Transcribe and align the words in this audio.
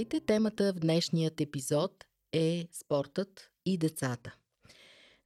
Здравейте! 0.00 0.26
Темата 0.26 0.72
в 0.72 0.80
днешният 0.80 1.40
епизод 1.40 2.04
е 2.32 2.68
спортът 2.72 3.50
и 3.66 3.78
децата. 3.78 4.34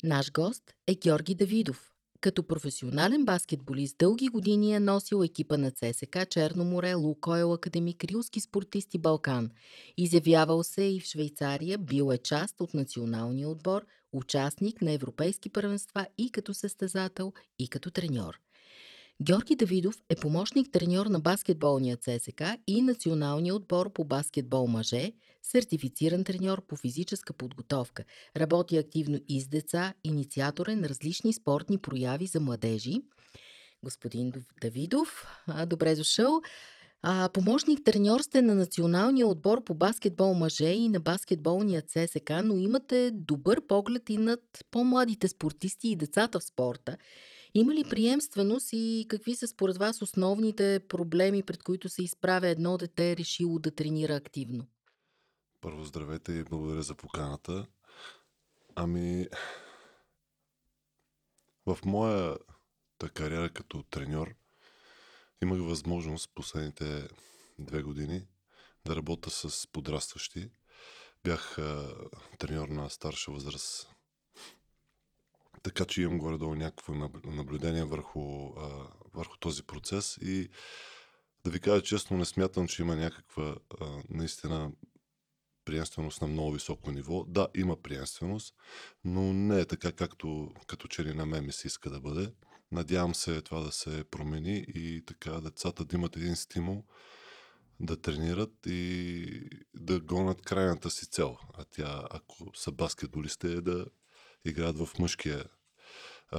Наш 0.05 0.32
гост 0.32 0.62
е 0.87 0.95
Георги 0.95 1.34
Давидов. 1.34 1.92
Като 2.20 2.46
професионален 2.46 3.24
баскетболист 3.24 3.96
дълги 3.98 4.29
години 4.29 4.74
е 4.74 4.80
носил 4.80 5.23
екипа 5.24 5.56
на 5.56 5.70
ЦСК 5.70 6.29
Черно 6.30 6.65
море, 6.65 6.95
Лукойл 6.95 7.52
Академик, 7.52 8.05
Рилски 8.05 8.41
спортисти 8.41 8.98
Балкан. 8.98 9.51
Изявявал 9.96 10.63
се 10.63 10.82
и 10.82 11.01
в 11.01 11.04
Швейцария, 11.04 11.79
бил 11.79 12.13
е 12.13 12.18
част 12.18 12.60
от 12.60 12.74
националния 12.74 13.48
отбор, 13.48 13.87
участник 14.13 14.82
на 14.82 14.93
европейски 14.93 15.48
първенства 15.51 16.07
и 16.18 16.30
като 16.30 16.54
състезател, 16.54 17.32
и 17.59 17.68
като 17.68 17.91
треньор. 17.91 18.41
Георги 19.23 19.57
Давидов 19.57 19.95
е 20.09 20.16
помощник 20.16 20.73
треньор 20.73 21.07
на 21.07 21.20
баскетболния 21.20 21.96
ЦСК 21.96 22.43
и 22.66 22.82
националния 22.82 23.54
отбор 23.54 23.93
по 23.93 24.04
баскетбол 24.04 24.66
мъже, 24.66 25.12
сертифициран 25.43 26.24
треньор 26.24 26.66
по 26.66 26.76
физическа 26.76 27.32
подготовка. 27.32 28.04
Работи 28.37 28.76
активно 28.76 29.20
и 29.29 29.40
с 29.40 29.48
деца, 29.48 29.95
инициатор 30.04 30.66
е 30.66 30.76
на 30.76 30.88
различни 30.88 31.32
спортни 31.32 31.79
прояви 31.79 32.26
за 32.26 32.40
младежи. 32.40 32.95
Господин 33.82 34.32
Давидов, 34.60 35.26
добре 35.66 35.95
дошъл. 35.95 36.40
Помощник 37.32 37.85
треньор 37.85 38.20
сте 38.20 38.42
на 38.42 38.54
националния 38.54 39.26
отбор 39.26 39.65
по 39.65 39.74
баскетбол 39.74 40.35
мъже 40.35 40.70
и 40.70 40.88
на 40.88 41.01
баскетболния 41.01 41.82
ЦСК, 41.82 42.30
но 42.45 42.57
имате 42.57 43.10
добър 43.12 43.66
поглед 43.66 44.10
и 44.10 44.16
над 44.16 44.40
по-младите 44.70 45.29
спортисти 45.29 45.88
и 45.88 45.96
децата 45.96 46.40
в 46.40 46.45
спорта. 46.45 46.96
Има 47.57 47.74
ли 47.74 47.85
приемственост 47.85 48.69
и 48.73 49.07
какви 49.09 49.37
са 49.37 49.47
според 49.47 49.77
вас 49.77 50.02
основните 50.02 50.80
проблеми, 50.88 51.43
пред 51.43 51.63
които 51.63 51.88
се 51.88 52.02
изправя 52.02 52.49
едно 52.49 52.79
дете, 52.79 53.16
решило 53.16 53.59
да 53.59 53.71
тренира 53.71 54.15
активно? 54.15 54.66
Първо 55.60 55.85
здравейте 55.85 56.32
и 56.32 56.45
благодаря 56.45 56.82
за 56.82 56.95
поканата. 56.95 57.66
Ами, 58.75 59.29
в 61.66 61.79
моята 61.85 63.09
кариера 63.15 63.51
като 63.51 63.82
треньор 63.82 64.34
имах 65.43 65.59
възможност 65.59 66.31
последните 66.34 67.09
две 67.59 67.82
години 67.82 68.27
да 68.84 68.97
работя 68.97 69.31
с 69.31 69.66
подрастващи. 69.72 70.50
Бях 71.25 71.59
а, 71.59 71.94
треньор 72.38 72.69
на 72.69 72.91
старша 72.91 73.32
възраст 73.32 73.94
така 75.64 75.84
че 75.84 76.02
имам 76.02 76.19
горе-долу 76.19 76.54
някакво 76.54 76.94
наблюдение 77.25 77.84
върху, 77.84 78.47
а, 78.47 78.88
върху 79.14 79.36
този 79.36 79.62
процес 79.62 80.19
и 80.22 80.48
да 81.44 81.50
ви 81.50 81.60
кажа 81.60 81.82
честно, 81.82 82.16
не 82.16 82.25
смятам, 82.25 82.69
че 82.69 82.82
има 82.82 82.97
някаква 82.97 83.56
а, 83.80 84.02
наистина 84.08 84.72
приемственост 85.64 86.20
на 86.20 86.26
много 86.26 86.52
високо 86.52 86.91
ниво. 86.91 87.25
Да, 87.25 87.48
има 87.56 87.82
приемственост, 87.82 88.54
но 89.04 89.32
не 89.32 89.60
е 89.60 89.64
така, 89.64 89.92
както 89.92 90.50
като 90.66 90.88
че 90.88 91.04
ли 91.04 91.14
на 91.14 91.26
мен 91.26 91.47
ми 91.47 91.52
се 91.52 91.66
иска 91.66 91.91
да 91.91 92.00
бъде. 92.00 92.32
Надявам 92.72 93.14
се 93.14 93.41
това 93.41 93.60
да 93.60 93.72
се 93.72 94.04
промени 94.10 94.64
и 94.75 95.02
така 95.06 95.31
децата 95.31 95.84
да 95.84 95.96
имат 95.96 96.16
един 96.16 96.36
стимул 96.36 96.84
да 97.81 98.00
тренират 98.00 98.52
и 98.66 99.48
да 99.75 100.00
гонят 100.00 100.42
крайната 100.42 100.91
си 100.91 101.06
цел. 101.06 101.36
А 101.54 101.64
тя, 101.64 102.04
ако 102.10 102.56
са 102.56 102.72
баскетболисти, 102.72 103.46
е 103.46 103.60
да 103.60 103.86
играят 104.44 104.78
в 104.78 104.99
мъжкия 104.99 105.44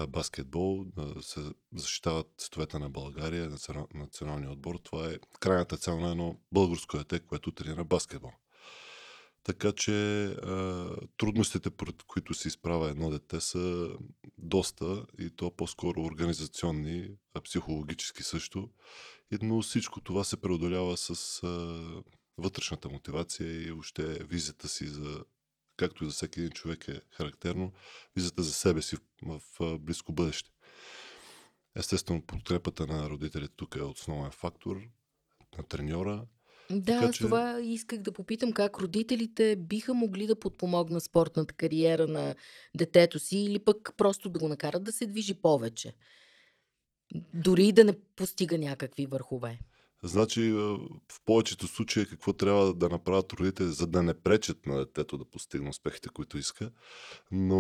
баскетбол, 0.07 0.85
се 1.21 1.39
защитават 1.75 2.27
цветовете 2.37 2.79
на 2.79 2.89
България, 2.89 3.49
на 3.49 3.87
националния 3.93 4.51
отбор. 4.51 4.75
Това 4.83 5.07
е 5.07 5.17
крайната 5.39 5.77
цел 5.77 5.99
на 5.99 6.11
едно 6.11 6.39
българско 6.51 6.97
дете, 6.97 7.19
което 7.19 7.51
тренира 7.51 7.83
баскетбол. 7.83 8.31
Така 9.43 9.71
че 9.71 10.25
а, 10.25 10.89
трудностите, 11.17 11.69
пред 11.69 12.03
които 12.03 12.33
се 12.33 12.47
изправя 12.47 12.89
едно 12.89 13.09
дете, 13.09 13.41
са 13.41 13.89
доста 14.37 15.05
и 15.19 15.29
то 15.29 15.51
по-скоро 15.51 16.01
организационни, 16.03 17.09
а 17.33 17.41
психологически 17.41 18.23
също. 18.23 18.69
Но 19.41 19.61
всичко 19.61 20.01
това 20.01 20.23
се 20.23 20.41
преодолява 20.41 20.97
с 20.97 21.43
а, 21.43 21.47
вътрешната 22.37 22.89
мотивация 22.89 23.67
и 23.67 23.71
още 23.71 24.03
визията 24.03 24.67
си 24.67 24.87
за 24.87 25.23
както 25.77 26.03
и 26.03 26.07
за 26.07 26.13
всеки 26.13 26.39
един 26.39 26.51
човек 26.51 26.87
е 26.87 27.01
характерно, 27.11 27.71
визата 28.15 28.43
за 28.43 28.53
себе 28.53 28.81
си 28.81 28.97
в, 29.23 29.41
в 29.59 29.79
близко 29.79 30.11
бъдеще. 30.11 30.49
Естествено, 31.75 32.21
подкрепата 32.21 32.87
на 32.87 33.09
родителите 33.09 33.53
тук 33.55 33.75
е 33.75 33.83
основен 33.83 34.31
фактор, 34.31 34.81
на 35.57 35.63
треньора. 35.63 36.25
Да, 36.71 36.99
така, 36.99 37.11
че... 37.11 37.23
това 37.23 37.61
исках 37.61 37.99
да 37.99 38.11
попитам 38.11 38.51
как 38.51 38.79
родителите 38.79 39.55
биха 39.55 39.93
могли 39.93 40.27
да 40.27 40.39
подпомогнат 40.39 41.03
спортната 41.03 41.53
кариера 41.53 42.07
на 42.07 42.35
детето 42.77 43.19
си 43.19 43.37
или 43.37 43.59
пък 43.59 43.93
просто 43.97 44.29
да 44.29 44.39
го 44.39 44.47
накарат 44.47 44.83
да 44.83 44.91
се 44.91 45.05
движи 45.05 45.33
повече. 45.33 45.93
Дори 47.33 47.71
да 47.71 47.83
не 47.83 47.93
постига 48.15 48.57
някакви 48.57 49.05
върхове. 49.05 49.59
Значи, 50.03 50.51
в 50.51 51.21
повечето 51.25 51.67
случаи 51.67 52.05
какво 52.05 52.33
трябва 52.33 52.73
да 52.73 52.89
направят 52.89 53.33
родителите, 53.33 53.73
за 53.73 53.87
да 53.87 54.03
не 54.03 54.13
пречат 54.13 54.65
на 54.65 54.77
детето 54.77 55.17
да 55.17 55.25
постигне 55.25 55.69
успехите, 55.69 56.09
които 56.09 56.37
иска. 56.37 56.71
Но 57.31 57.55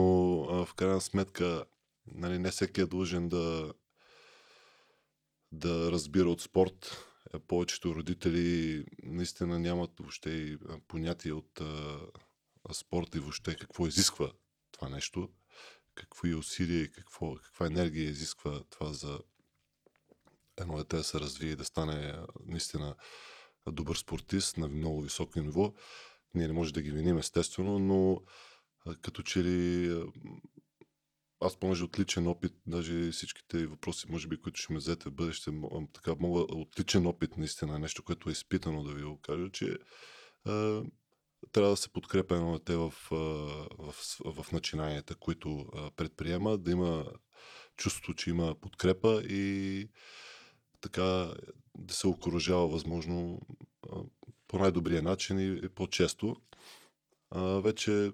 в 0.65 0.73
крайна 0.73 1.01
сметка, 1.01 1.65
нали, 2.07 2.39
не 2.39 2.51
всеки 2.51 2.81
е 2.81 2.85
длъжен 2.85 3.29
да, 3.29 3.73
да 5.51 5.91
разбира 5.91 6.29
от 6.29 6.41
спорт. 6.41 7.05
Е, 7.33 7.39
повечето 7.39 7.95
родители 7.95 8.83
наистина 9.03 9.59
нямат 9.59 9.91
въобще 9.99 10.29
и 10.29 10.57
понятие 10.87 11.33
от 11.33 11.61
а, 11.61 11.99
спорт 12.73 13.15
и 13.15 13.19
въобще 13.19 13.55
какво 13.55 13.87
изисква 13.87 14.31
това 14.71 14.89
нещо, 14.89 15.29
какви 15.95 16.35
усилия 16.35 16.83
и 16.83 16.91
какво, 16.91 17.35
каква 17.35 17.65
енергия 17.65 18.09
изисква 18.09 18.63
това 18.69 18.93
за 18.93 19.19
едно 20.57 20.77
дете 20.77 20.97
да 20.97 21.03
се 21.03 21.19
развие 21.19 21.51
и 21.51 21.55
да 21.55 21.65
стане 21.65 22.15
наистина 22.45 22.95
добър 23.71 23.95
спортист 23.95 24.57
на 24.57 24.67
много 24.67 25.01
високо 25.01 25.39
ниво. 25.39 25.73
Ние 26.33 26.47
не 26.47 26.53
може 26.53 26.73
да 26.73 26.81
ги 26.81 26.91
виним 26.91 27.17
естествено, 27.17 27.79
но 27.79 28.21
като 29.01 29.21
че 29.23 29.43
ли 29.43 29.91
аз 31.39 31.57
понеже 31.57 31.83
от 31.83 31.99
личен 31.99 32.27
опит, 32.27 32.53
даже 32.67 33.11
всичките 33.11 33.67
въпроси, 33.67 34.11
може 34.11 34.27
би, 34.27 34.41
които 34.41 34.59
ще 34.59 34.73
ме 34.73 34.79
взете 34.79 35.09
в 35.09 35.13
бъдеще, 35.13 35.51
така 35.93 36.15
мога 36.19 36.39
от 36.39 36.79
личен 36.79 37.05
опит, 37.05 37.37
наистина, 37.37 37.79
нещо, 37.79 38.03
което 38.03 38.29
е 38.29 38.31
изпитано 38.31 38.83
да 38.83 38.93
ви 38.93 39.03
го 39.03 39.21
кажа, 39.21 39.49
че 39.51 39.65
е, 40.47 40.81
трябва 41.51 41.69
да 41.69 41.77
се 41.77 41.89
подкрепя 41.89 42.35
едно 42.35 42.57
дете 42.57 42.75
в, 42.75 42.93
в, 43.11 43.95
в, 44.25 44.51
начинанията, 44.51 45.15
които 45.15 45.65
предприема, 45.95 46.57
да 46.57 46.71
има 46.71 47.05
чувство, 47.77 48.13
че 48.13 48.29
има 48.29 48.55
подкрепа 48.61 49.23
и 49.23 49.87
така 50.81 51.33
да 51.77 51.93
се 51.93 52.07
окоръжава 52.07 52.67
възможно 52.67 53.41
по 54.47 54.59
най-добрия 54.59 55.01
начин 55.01 55.39
и, 55.39 55.69
по-често. 55.69 56.35
вече 57.35 58.11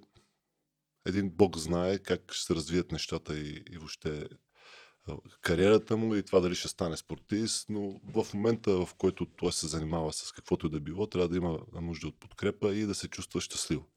един 1.05 1.29
бог 1.29 1.57
знае 1.57 1.99
как 1.99 2.33
ще 2.33 2.45
се 2.45 2.55
развият 2.55 2.91
нещата 2.91 3.39
и, 3.39 3.63
и 3.71 3.77
въобще 3.77 4.29
кариерата 5.41 5.97
му 5.97 6.15
и 6.15 6.23
това 6.23 6.39
дали 6.39 6.55
ще 6.55 6.67
стане 6.67 6.97
спортист, 6.97 7.69
но 7.69 7.99
в 8.03 8.33
момента, 8.33 8.85
в 8.85 8.89
който 8.97 9.25
той 9.25 9.51
се 9.51 9.67
занимава 9.67 10.13
с 10.13 10.31
каквото 10.31 10.67
и 10.67 10.69
да 10.69 10.79
било, 10.79 11.07
трябва 11.07 11.29
да 11.29 11.37
има 11.37 11.59
нужда 11.81 12.07
от 12.07 12.19
подкрепа 12.19 12.75
и 12.75 12.85
да 12.85 12.95
се 12.95 13.07
чувства 13.07 13.41
щастливо. 13.41 13.87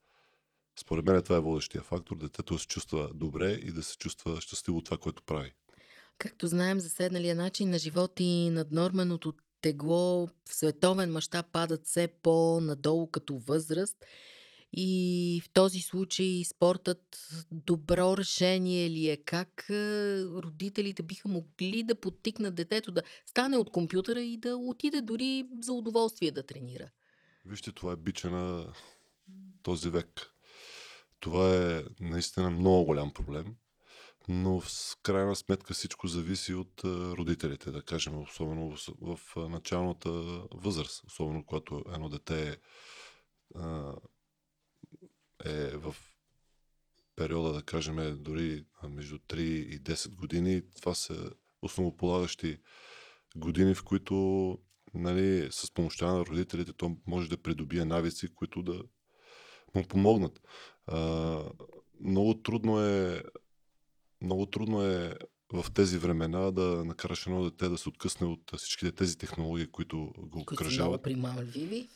Според 0.81 1.05
мен 1.05 1.23
това 1.23 1.37
е 1.37 1.41
водещия 1.41 1.83
фактор, 1.83 2.17
детето 2.17 2.59
се 2.59 2.67
чувства 2.67 3.11
добре 3.15 3.53
и 3.53 3.73
да 3.73 3.83
се 3.83 3.97
чувства 3.97 4.41
щастливо 4.41 4.79
от 4.79 4.85
това, 4.85 4.99
което 4.99 5.23
прави. 5.23 5.53
Както 6.19 6.47
знаем, 6.47 6.81
заседналия 6.81 7.35
начин 7.35 7.71
на 7.71 7.79
живот 7.79 8.13
и 8.21 8.51
наднорменото 8.51 9.33
тегло 9.61 10.27
в 10.27 10.55
световен 10.55 11.13
мащаб 11.13 11.47
падат 11.53 11.87
все 11.87 12.09
по-надолу 12.23 13.07
като 13.07 13.39
възраст. 13.39 13.97
И 14.77 15.43
в 15.45 15.51
този 15.53 15.81
случай 15.81 16.43
спортът 16.45 17.29
добро 17.53 18.17
решение 18.17 18.91
ли 18.91 19.09
е? 19.09 19.17
Как 19.17 19.67
родителите 19.71 21.03
биха 21.03 21.29
могли 21.29 21.83
да 21.83 22.01
подтикнат 22.01 22.55
детето 22.55 22.93
да 22.93 23.03
стане 23.27 23.57
от 23.57 23.71
компютъра 23.71 24.21
и 24.21 24.37
да 24.37 24.57
отиде 24.57 25.01
дори 25.01 25.47
за 25.63 25.73
удоволствие 25.73 26.31
да 26.31 26.43
тренира? 26.43 26.91
Вижте, 27.45 27.73
това 27.73 27.93
е 27.93 27.97
бича 27.97 28.31
на 28.31 28.73
този 29.63 29.91
век. 29.91 30.35
Това 31.21 31.57
е 31.57 31.83
наистина 32.01 32.51
много 32.51 32.85
голям 32.85 33.13
проблем, 33.13 33.57
но 34.29 34.61
в 34.61 34.97
крайна 35.03 35.37
сметка 35.37 35.75
всичко 35.75 36.07
зависи 36.07 36.55
от 36.55 36.85
родителите, 36.85 37.71
да 37.71 37.83
кажем, 37.83 38.23
особено 38.23 38.77
в, 39.01 39.19
началната 39.37 40.11
възраст, 40.55 41.05
особено 41.07 41.45
когато 41.45 41.85
едно 41.95 42.09
дете 42.09 42.49
е, 42.51 42.59
е 45.45 45.77
в 45.77 45.97
периода, 47.17 47.53
да 47.53 47.63
кажем, 47.63 48.17
дори 48.23 48.65
между 48.89 49.19
3 49.19 49.41
и 49.41 49.83
10 49.83 50.15
години. 50.15 50.63
Това 50.77 50.95
са 50.95 51.31
основополагащи 51.63 52.59
години, 53.37 53.75
в 53.75 53.85
които 53.85 54.59
нали, 54.95 55.49
с 55.51 55.75
помощта 55.75 56.13
на 56.13 56.27
родителите 56.27 56.73
то 56.73 56.97
може 57.07 57.29
да 57.29 57.43
придобие 57.43 57.85
навици, 57.85 58.35
които 58.35 58.63
да 58.63 58.83
му 59.75 59.85
помогнат. 59.89 60.41
А, 60.87 61.43
много 62.01 62.43
трудно 62.43 62.81
е 62.81 63.23
много 64.23 64.47
трудно 64.47 64.83
е 64.83 65.15
в 65.53 65.71
тези 65.75 65.99
времена 65.99 66.51
да 66.51 66.85
накараш 66.85 67.27
едно 67.27 67.45
дете 67.45 67.69
да 67.69 67.79
се 67.79 67.89
откъсне 67.89 68.27
от 68.27 68.53
всичките 68.57 68.93
тези 68.93 69.19
технологии, 69.19 69.67
които 69.67 70.13
го 70.19 70.41
окръжават. 70.41 71.03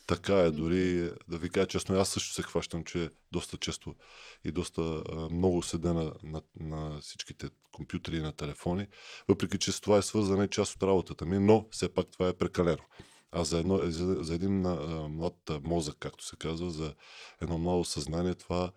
Така 0.07 0.39
е, 0.39 0.51
дори 0.51 1.11
да 1.27 1.37
ви 1.37 1.49
кажа 1.49 1.67
честно, 1.67 1.95
аз 1.95 2.09
също 2.09 2.33
се 2.33 2.41
хващам, 2.43 2.83
че 2.83 3.09
доста 3.31 3.57
често 3.57 3.95
и 4.43 4.51
доста 4.51 5.03
много 5.31 5.63
седа 5.63 5.93
на, 5.93 6.13
на, 6.23 6.41
на 6.59 6.99
всичките 7.01 7.49
компютри 7.71 8.17
и 8.17 8.21
на 8.21 8.31
телефони, 8.31 8.87
въпреки 9.27 9.57
че 9.57 9.71
с 9.71 9.81
това 9.81 9.97
е 9.97 10.01
свързана 10.01 10.45
и 10.45 10.49
част 10.49 10.75
от 10.75 10.83
работата 10.83 11.25
ми, 11.25 11.39
но 11.39 11.67
все 11.71 11.93
пак 11.93 12.07
това 12.11 12.27
е 12.27 12.33
прекалено. 12.33 12.83
А 13.31 13.43
за, 13.43 13.59
едно, 13.59 13.79
за, 13.83 14.15
за 14.23 14.35
един 14.35 14.65
а, 14.65 15.07
млад 15.09 15.51
мозък, 15.63 15.95
както 15.99 16.25
се 16.25 16.35
казва, 16.35 16.69
за 16.69 16.93
едно 17.41 17.57
младо 17.57 17.83
съзнание, 17.83 18.35
това 18.35 18.71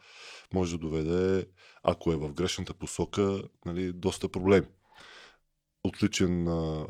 може 0.54 0.72
да 0.72 0.78
доведе, 0.78 1.46
ако 1.82 2.12
е 2.12 2.16
в 2.16 2.32
грешната 2.32 2.75
посока, 2.75 3.43
нали, 3.66 3.93
доста 3.93 4.28
проблеми. 4.28 4.66
Отличен 5.84 6.49
а, 6.49 6.87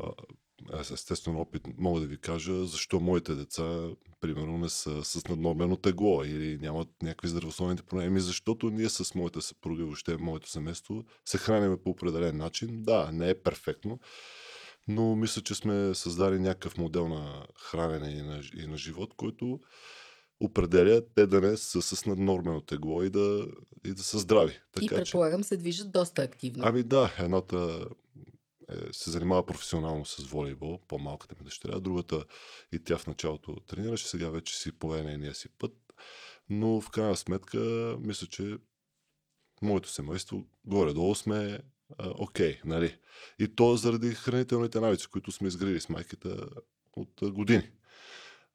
естествен 0.91 1.35
опит 1.35 1.61
мога 1.77 1.99
да 1.99 2.07
ви 2.07 2.17
кажа 2.17 2.65
защо 2.65 2.99
моите 2.99 3.35
деца, 3.35 3.89
примерно, 4.19 4.57
не 4.57 4.69
са 4.69 5.03
с 5.03 5.27
наднормено 5.27 5.75
тегло 5.77 6.23
или 6.23 6.57
нямат 6.57 6.87
някакви 7.03 7.27
здравословните 7.27 7.83
проблеми, 7.83 8.19
защото 8.19 8.69
ние 8.69 8.89
с 8.89 9.15
моята 9.15 9.41
съпруга, 9.41 9.83
въобще 9.83 10.17
моето 10.17 10.49
семейство, 10.49 11.03
се 11.25 11.37
храним 11.37 11.77
по 11.83 11.89
определен 11.89 12.37
начин. 12.37 12.83
Да, 12.83 13.11
не 13.11 13.29
е 13.29 13.41
перфектно, 13.41 13.99
но 14.87 15.15
мисля, 15.15 15.41
че 15.41 15.55
сме 15.55 15.95
създали 15.95 16.39
някакъв 16.39 16.77
модел 16.77 17.07
на 17.07 17.47
хранене 17.59 18.09
и 18.09 18.21
на, 18.21 18.41
и 18.57 18.67
на 18.67 18.77
живот, 18.77 19.13
който 19.17 19.59
определя 20.39 21.01
те 21.15 21.27
да 21.27 21.41
не 21.41 21.57
са 21.57 21.81
с 21.81 22.05
наднормено 22.05 22.61
тегло 22.61 23.03
и 23.03 23.09
да, 23.09 23.47
и 23.85 23.93
да 23.93 24.03
са 24.03 24.19
здрави. 24.19 24.59
Така, 24.73 24.85
и 24.85 24.89
предполагам 24.89 25.41
че... 25.41 25.47
се 25.47 25.57
движат 25.57 25.91
доста 25.91 26.21
активно. 26.21 26.63
Ами 26.65 26.83
да, 26.83 27.15
едната 27.19 27.87
е, 28.69 28.75
се 28.91 29.11
занимава 29.11 29.45
професионално 29.45 30.05
с 30.05 30.25
волейбол, 30.25 30.79
по-малката 30.87 31.35
ми 31.39 31.45
дъщеря, 31.45 31.79
другата 31.79 32.25
и 32.71 32.79
тя 32.79 32.97
в 32.97 33.07
началото 33.07 33.55
тренираше, 33.67 34.07
сега 34.07 34.29
вече 34.29 34.57
си 34.57 34.71
по 34.71 34.93
нейния 34.93 35.35
си 35.35 35.49
път, 35.49 35.71
но 36.49 36.81
в 36.81 36.89
крайна 36.89 37.15
сметка 37.15 37.59
мисля, 37.99 38.27
че 38.27 38.57
моето 39.61 39.89
семейство 39.89 40.45
горе-долу 40.65 41.15
сме 41.15 41.59
окей, 41.99 42.53
okay, 42.53 42.65
нали? 42.65 42.97
И 43.39 43.55
то 43.55 43.75
заради 43.75 44.09
хранителните 44.09 44.79
навици, 44.79 45.07
които 45.07 45.31
сме 45.31 45.47
изградили 45.47 45.79
с 45.79 45.89
майката 45.89 46.49
от 46.95 47.19
години. 47.21 47.71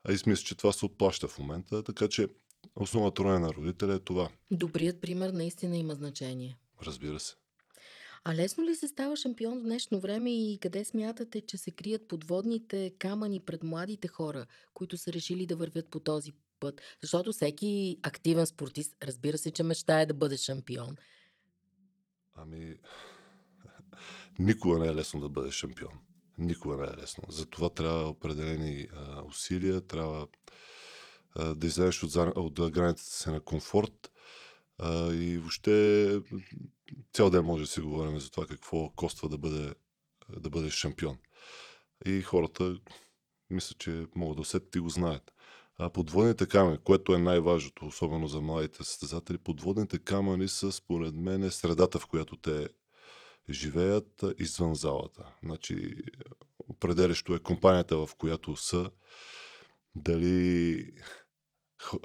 А 0.05 0.13
и 0.13 0.19
смисля, 0.19 0.45
че 0.45 0.55
това 0.55 0.73
се 0.73 0.87
отплаща 0.87 1.29
в 1.29 1.39
момента, 1.39 1.83
така 1.83 2.09
че 2.09 2.29
основната 2.77 3.25
роля 3.25 3.41
на 3.41 3.49
родителя 3.49 3.95
е 3.95 3.99
това. 3.99 4.31
Добрият 4.51 5.01
пример 5.01 5.31
наистина 5.31 5.77
има 5.77 5.95
значение. 5.95 6.59
Разбира 6.83 7.21
се. 7.21 7.35
А 8.25 8.35
лесно 8.35 8.65
ли 8.65 8.75
се 8.75 8.89
става 8.89 9.17
шампион 9.17 9.61
в 9.61 9.63
днешно 9.63 10.01
време 10.01 10.31
и 10.31 10.59
къде 10.59 10.85
смятате, 10.85 11.41
че 11.41 11.59
се 11.59 11.71
крият 11.71 12.09
подводните 12.09 12.93
камъни 12.99 13.41
пред 13.41 13.63
младите 13.63 14.09
хора, 14.09 14.47
които 14.75 14.97
са 14.97 15.13
решили 15.13 15.47
да 15.47 15.57
вървят 15.57 15.91
по 15.91 16.01
този 16.01 16.33
път? 16.61 16.81
Защото 17.03 17.33
всеки 17.33 17.99
активен 18.03 18.47
спортист, 18.47 18.97
разбира 19.03 19.39
се, 19.39 19.51
че 19.51 19.63
мечтае 19.63 20.07
да 20.07 20.15
бъде 20.15 20.37
шампион. 20.37 20.97
Ами, 22.35 22.75
никога 24.39 24.79
не 24.79 24.87
е 24.87 24.95
лесно 24.95 25.21
да 25.21 25.29
бъдеш 25.29 25.55
шампион. 25.55 25.93
Никога 26.39 26.77
не 26.77 26.85
е 26.85 27.03
лесно. 27.03 27.25
Затова 27.29 27.71
трябва 27.71 28.09
определени 28.09 28.89
а, 28.93 29.23
усилия, 29.23 29.81
трябва 29.81 30.27
а, 31.37 31.55
да 31.55 31.67
излезеш 31.67 32.03
от, 32.03 32.17
от 32.37 32.71
границата 32.71 33.11
си 33.11 33.31
на 33.31 33.41
комфорт 33.41 34.13
а, 34.79 35.13
и 35.13 35.39
въобще 35.39 36.21
цял 37.13 37.31
ден 37.31 37.45
може 37.45 37.63
да 37.63 37.71
си 37.71 37.81
говорим 37.81 38.21
за 38.21 38.31
това 38.31 38.47
какво 38.47 38.91
коства 38.91 39.29
да, 39.29 39.39
бъде, 39.39 39.75
да 40.37 40.51
бъдеш 40.51 40.73
шампион. 40.73 41.19
И 42.07 42.23
хората, 42.23 42.79
мисля, 43.51 43.77
че 43.79 44.07
могат 44.15 44.37
да 44.37 44.43
усетят 44.43 44.77
и 44.77 44.81
го 44.81 44.89
знаят. 44.89 45.33
А 45.79 45.91
подводните 45.91 46.47
камъни, 46.47 46.79
което 46.79 47.15
е 47.15 47.19
най-важното, 47.19 47.87
особено 47.87 48.29
за 48.29 48.41
младите 48.41 48.85
състезатели, 48.85 49.39
подводните 49.39 49.99
камъни 49.99 50.49
са 50.49 50.73
според 50.73 51.15
мен 51.15 51.51
средата, 51.51 51.99
в 51.99 52.07
която 52.07 52.37
те 52.37 52.69
живеят 53.51 54.25
извън 54.39 54.75
залата. 54.75 55.33
Значи, 55.45 55.95
определящо 56.59 57.35
е 57.35 57.39
компанията, 57.39 57.97
в 57.97 58.15
която 58.19 58.57
са, 58.57 58.91
дали 59.95 60.93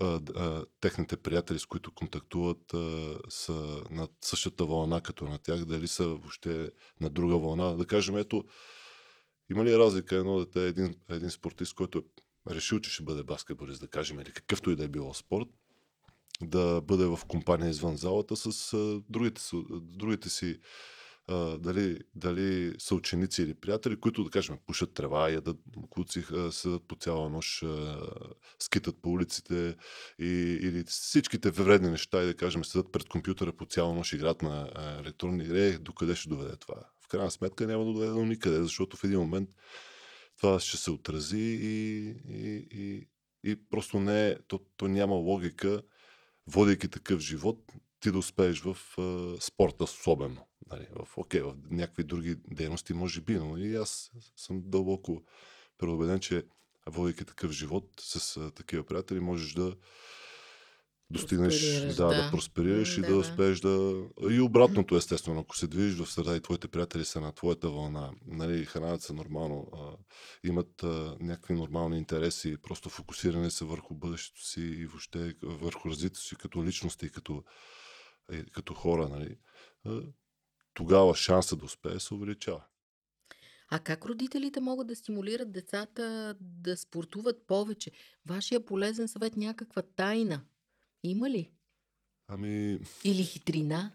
а, 0.02 0.22
а, 0.36 0.66
техните 0.82 1.18
приятели, 1.18 1.60
с 1.60 1.66
които 1.66 1.92
контактуват, 1.92 2.74
а, 2.74 3.18
са 3.30 3.84
на 3.92 4.08
същата 4.22 4.66
вълна 4.66 5.02
като 5.02 5.26
на 5.26 5.38
тях, 5.38 5.66
дали 5.66 5.88
са 5.88 6.08
въобще 6.08 6.72
на 7.02 7.10
друга 7.10 7.38
вълна. 7.38 7.76
Да 7.76 7.86
кажем, 7.86 8.18
ето, 8.18 8.44
има 9.52 9.66
ли 9.66 9.78
разлика 9.78 10.16
едно 10.16 10.40
дете, 10.40 10.68
един, 10.68 10.96
един 11.10 11.30
спортист, 11.30 11.74
който 11.74 12.04
е 12.50 12.56
решил, 12.56 12.80
че 12.80 12.92
ще 12.92 13.04
бъде 13.04 13.24
баскетболист, 13.24 13.82
да 13.82 13.88
кажем, 13.88 14.20
или 14.20 14.32
какъвто 14.32 14.72
и 14.72 14.76
да 14.76 14.84
е 14.84 14.88
било 14.88 15.14
спорт, 15.14 15.48
да 16.42 16.82
бъде 16.82 17.06
в 17.06 17.20
компания 17.28 17.70
извън 17.70 17.98
залата 17.98 18.36
с 18.36 18.74
а, 18.74 19.02
другите, 19.10 19.42
другите 19.82 20.30
си 20.30 20.60
а, 21.28 21.58
дали, 21.58 22.00
дали 22.16 22.76
са 22.80 22.96
ученици 22.96 23.42
или 23.42 23.54
приятели, 23.54 24.00
които, 24.00 24.24
да 24.24 24.30
кажем, 24.30 24.58
пушат 24.66 24.94
трева, 24.94 25.30
ядат 25.30 25.58
куци, 25.90 26.24
седат 26.52 26.88
по 26.88 26.96
цяла 26.96 27.30
нощ, 27.30 27.64
а, 27.64 28.00
скитат 28.60 29.02
по 29.02 29.10
улиците 29.10 29.76
и, 30.20 30.60
или 30.62 30.84
всичките 30.84 31.52
вредни 31.52 31.90
неща 31.90 32.24
и, 32.24 32.26
да 32.26 32.36
кажем, 32.36 32.66
седат 32.66 32.92
пред 32.92 33.10
компютъра 33.10 33.54
по 33.54 33.66
цяла 33.66 33.94
нощ, 33.94 34.14
играт 34.14 34.42
на 34.42 34.70
електронни 35.00 35.44
игри, 35.44 35.78
докъде 35.78 36.16
ще 36.16 36.30
доведе 36.30 36.56
това? 36.56 36.76
В 37.06 37.08
крайна 37.08 37.32
сметка 37.32 37.68
няма 37.68 37.86
да 37.86 37.94
доведе 37.94 38.12
до 38.12 38.26
никъде, 38.26 38.64
защото 38.64 38.98
в 38.98 39.04
един 39.04 39.20
момент 39.20 39.50
това 40.38 40.60
ще 40.60 40.78
се 40.78 40.92
отрази 40.92 41.60
и, 41.62 42.08
и, 42.30 42.68
и, 42.72 43.08
и 43.44 43.70
просто 43.70 44.00
не 44.00 44.30
е, 44.30 44.38
то, 44.48 44.60
то 44.78 44.88
няма 44.88 45.16
логика, 45.16 45.82
водейки 46.48 46.88
такъв 46.88 47.20
живот, 47.20 47.60
ти 48.04 48.12
да 48.12 48.18
успееш 48.18 48.62
в 48.62 48.78
а, 48.98 49.36
спорта 49.42 49.84
особено. 49.84 50.48
Нали, 50.72 50.88
в, 50.96 51.18
окей, 51.18 51.42
в 51.42 51.56
някакви 51.72 52.04
други 52.04 52.36
дейности 52.48 52.94
може 52.94 53.22
би, 53.22 53.34
но 53.34 53.58
и 53.58 53.76
аз 53.76 54.12
съм 54.36 54.62
дълбоко 54.66 55.24
преубеден, 55.78 56.20
че 56.20 56.44
водейки 56.90 57.26
такъв 57.26 57.52
живот 57.52 57.90
с 58.00 58.38
а, 58.38 58.52
такива 58.52 58.84
приятели, 58.84 59.20
можеш 59.20 59.54
да 59.54 59.76
достигнеш, 61.10 61.82
да, 61.82 62.08
да, 62.08 62.24
да 62.24 62.32
просперираш 62.32 62.96
да, 62.96 63.00
и 63.00 63.02
да, 63.02 63.08
да 63.08 63.18
успееш 63.18 63.60
да... 63.60 64.04
И 64.30 64.40
обратното, 64.40 64.96
естествено, 64.96 65.40
ако 65.40 65.58
се 65.58 65.68
движиш 65.68 66.00
в 66.00 66.12
среда 66.12 66.36
и 66.36 66.42
твоите 66.42 66.68
приятели 66.68 67.06
са 67.06 67.22
на 67.22 67.32
твоята 67.32 67.70
вълна, 67.70 68.12
нали, 68.28 68.66
хранят 68.66 69.02
се 69.02 69.14
нормално, 69.14 69.68
а, 69.74 69.78
имат 70.44 70.84
а, 70.84 71.18
някакви 71.20 71.54
нормални 71.54 71.98
интереси, 71.98 72.58
просто 72.62 72.90
фокусиране 72.90 73.52
се 73.52 73.66
върху 73.66 73.94
бъдещето 73.94 74.46
си 74.46 74.62
и 74.62 74.86
въобще 74.86 75.34
върху 75.44 75.90
развитието 75.90 76.22
си 76.22 76.36
като 76.36 76.64
личности, 76.64 77.10
като, 77.10 77.44
и, 78.32 78.46
като 78.52 78.74
хора, 78.74 79.10
нали, 79.10 79.38
тогава 80.74 81.16
шанса 81.16 81.56
да 81.56 81.66
успее 81.66 82.00
се 82.00 82.14
увеличава. 82.14 82.64
А 83.70 83.80
как 83.80 84.06
родителите 84.06 84.60
могат 84.60 84.88
да 84.88 84.96
стимулират 84.96 85.52
децата 85.52 86.36
да 86.42 86.78
спортуват 86.78 87.48
повече? 87.48 87.92
Вашия 88.26 88.66
полезен 88.66 89.08
съвет 89.08 89.38
някаква 89.38 89.82
тайна 89.82 90.42
има 91.04 91.30
ли? 91.30 91.52
Ами... 92.28 92.80
Или 93.04 93.24
хитрина? 93.24 93.92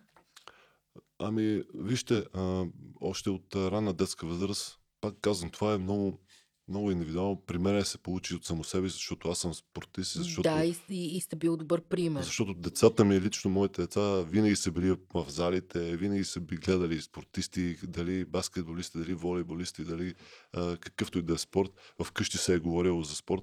Ами, 1.18 1.64
вижте, 1.74 2.24
а, 2.34 2.66
още 3.00 3.30
от 3.30 3.54
ранна 3.56 3.94
детска 3.94 4.26
възраст, 4.26 4.78
пак 5.00 5.14
казвам, 5.20 5.50
това 5.50 5.74
е 5.74 5.78
много, 5.78 6.20
много 6.68 6.90
индивидуално. 6.90 7.42
При 7.46 7.58
мен 7.58 7.84
се 7.84 7.98
получи 7.98 8.34
от 8.34 8.44
само 8.44 8.64
себе, 8.64 8.88
си, 8.88 8.94
защото 8.94 9.28
аз 9.28 9.38
съм 9.38 9.54
спортист, 9.54 10.12
защото, 10.14 10.42
Да, 10.42 10.64
и, 10.64 10.76
и, 10.90 11.16
и 11.16 11.20
сте 11.20 11.36
бил 11.36 11.56
добър 11.56 11.80
пример. 11.80 12.22
защото 12.22 12.54
децата 12.54 13.04
ми, 13.04 13.20
лично 13.20 13.50
моите 13.50 13.82
деца, 13.82 14.22
винаги 14.22 14.56
са 14.56 14.70
били 14.70 14.96
в 15.14 15.24
залите, 15.28 15.96
винаги 15.96 16.24
са 16.24 16.40
би 16.40 16.56
гледали 16.56 17.00
спортисти, 17.00 17.76
дали 17.82 18.24
баскетболисти, 18.24 18.98
дали 18.98 19.14
волейболисти, 19.14 19.84
дали 19.84 20.14
а, 20.52 20.76
какъвто 20.76 21.18
и 21.18 21.22
да 21.22 21.34
е 21.34 21.38
спорт. 21.38 21.70
Вкъщи 22.04 22.38
се 22.38 22.54
е 22.54 22.58
говорило 22.58 23.02
за 23.02 23.14
спорт. 23.14 23.42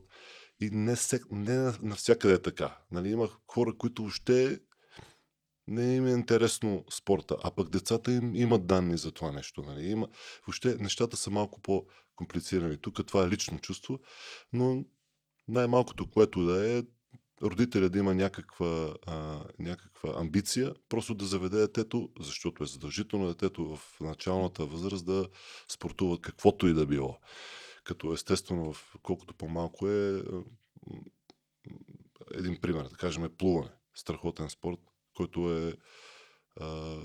И 0.61 0.69
не, 0.71 0.95
сек, 0.95 1.23
не 1.31 1.71
навсякъде 1.81 2.33
е 2.33 2.41
така. 2.41 2.77
Нали, 2.91 3.09
има 3.09 3.29
хора, 3.47 3.73
които 3.77 4.01
въобще 4.01 4.59
не 5.67 5.95
им 5.95 6.07
е 6.07 6.11
интересно 6.11 6.85
спорта, 6.91 7.37
а 7.43 7.51
пък 7.51 7.69
децата 7.69 8.11
им 8.11 8.35
имат 8.35 8.67
данни 8.67 8.97
за 8.97 9.11
това 9.11 9.31
нещо. 9.31 9.61
Нали? 9.61 9.85
Има, 9.85 10.07
въобще 10.47 10.75
нещата 10.79 11.17
са 11.17 11.31
малко 11.31 11.61
по-комплицирани. 12.15 12.77
Тук 12.77 13.05
това 13.05 13.23
е 13.23 13.29
лично 13.29 13.59
чувство, 13.59 13.99
но 14.53 14.85
най-малкото, 15.47 16.11
което 16.11 16.45
да 16.45 16.77
е, 16.77 16.83
родителя 17.41 17.89
да 17.89 17.99
има 17.99 18.15
някаква, 18.15 18.95
а, 19.07 19.45
някаква 19.59 20.13
амбиция, 20.21 20.73
просто 20.89 21.15
да 21.15 21.25
заведе 21.25 21.57
детето, 21.57 22.09
защото 22.19 22.63
е 22.63 22.67
задължително 22.67 23.27
детето 23.27 23.75
в 23.75 23.99
началната 24.01 24.65
възраст 24.65 25.05
да 25.05 25.27
спортува 25.71 26.21
каквото 26.21 26.67
и 26.67 26.73
да 26.73 26.85
било. 26.85 27.19
Като 27.83 28.13
естествено, 28.13 28.73
в 28.73 28.95
колкото 29.01 29.33
по-малко 29.33 29.89
е 29.89 30.23
един 32.33 32.61
пример, 32.61 32.83
да 32.83 32.95
кажем, 32.95 33.29
плуване. 33.37 33.71
Страхотен 33.95 34.49
спорт, 34.49 34.79
който 35.13 35.53
е 35.53 35.73
а, 36.59 36.97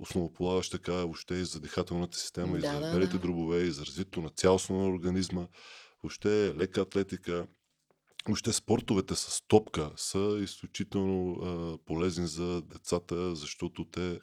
основополагащ 0.00 0.72
така 0.72 0.92
въобще 0.92 1.34
и 1.34 1.44
за 1.44 1.60
дихателната 1.60 2.18
система, 2.18 2.58
и 2.58 2.60
Да, 2.60 2.72
за 2.72 2.80
да, 2.80 2.92
белите 2.92 3.12
да. 3.12 3.18
дробове, 3.18 3.62
и 3.62 3.70
за 3.70 3.86
развитието 3.86 4.20
на 4.20 4.30
цялостно 4.30 4.78
на 4.78 4.88
организма, 4.88 5.46
въобще 6.02 6.54
лека 6.56 6.80
атлетика. 6.80 7.46
Въобще 8.26 8.52
спортовете 8.52 9.14
с 9.14 9.42
топка 9.48 9.90
са 9.96 10.38
изключително 10.42 11.32
а, 11.32 11.78
полезни 11.84 12.26
за 12.26 12.62
децата, 12.62 13.36
защото 13.36 13.84
те 13.84 14.20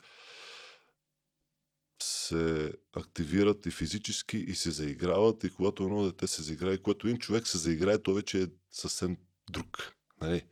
се 2.04 2.74
активират 2.96 3.66
и 3.66 3.72
физически 3.72 4.38
и 4.38 4.56
се 4.56 4.72
заиграват 4.72 5.44
и 5.44 5.50
когато 5.50 5.84
едно 5.84 6.04
дете 6.04 6.28
се 6.28 6.42
заиграе, 6.42 6.74
и 6.74 6.82
когато 6.82 7.08
един 7.08 7.20
човек 7.20 7.48
се 7.48 7.58
заиграе, 7.58 7.98
то 7.98 8.14
вече 8.14 8.42
е 8.42 8.48
съвсем 8.72 9.18
друг. 9.50 9.94
Нали? 10.22 10.44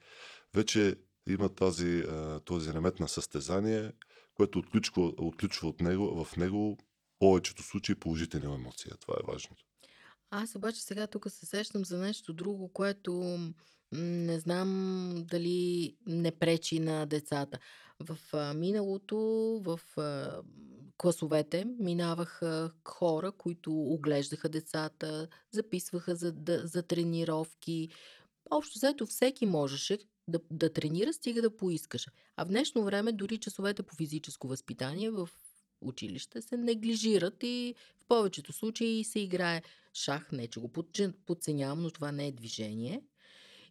Вече 0.53 0.96
има 1.29 1.55
тази, 1.55 2.00
а, 2.00 2.39
този 2.39 2.70
елемент 2.70 3.00
на 3.00 3.10
състезание, 3.10 3.91
което 4.36 4.60
отключва, 4.60 5.13
отключва 5.18 5.70
от 5.70 5.82
него, 5.82 6.25
в 6.25 6.38
него 6.38 6.77
повечето 7.20 7.63
случаи 7.63 7.96
положителни 7.96 8.56
емоции. 8.56 8.92
Това 9.01 9.15
е 9.20 9.32
важното. 9.32 9.65
Аз 10.30 10.56
обаче 10.56 10.82
сега 10.82 11.08
тук 11.08 11.32
се 11.32 11.46
сещам 11.46 11.86
за 11.86 11.98
нещо 11.98 12.34
друго, 12.34 12.74
което 12.74 13.39
не 13.92 14.39
знам 14.39 15.13
дали 15.30 15.96
не 16.08 16.32
пречи 16.32 16.80
на 16.80 17.06
децата. 17.06 17.60
В 18.00 18.18
миналото, 18.54 19.18
в 19.65 19.80
класовете 20.98 21.65
минаваха 21.80 22.72
хора, 22.88 23.32
които 23.32 23.72
оглеждаха 23.74 24.50
децата, 24.50 25.27
записваха 25.51 26.15
за, 26.15 26.34
за 26.48 26.84
тренировки. 26.84 27.89
Общо 28.51 28.80
взето 28.80 29.06
всеки 29.06 29.46
можеше 29.46 30.00
да, 30.27 30.39
да 30.51 30.74
тренира, 30.74 31.13
стига 31.13 31.41
да 31.41 31.58
поискаше. 31.58 32.12
А 32.36 32.46
в 32.46 32.48
днешно 32.48 32.84
време 32.84 33.12
дори 33.12 33.38
часовете 33.38 33.84
по 33.84 33.96
физическо 33.96 34.48
възпитание 34.48 35.10
в 35.10 35.29
училище 35.82 36.41
се 36.41 36.58
неглижират 36.58 37.44
и 37.44 37.75
в 37.98 38.05
повечето 38.05 38.53
случаи 38.53 39.03
се 39.03 39.20
играе 39.20 39.62
шах, 39.94 40.32
не 40.32 40.48
че 40.48 40.60
го 40.60 40.72
подценявам, 41.25 41.82
но 41.82 41.91
това 41.91 42.12
не 42.12 42.27
е 42.27 42.32
движение. 42.32 43.01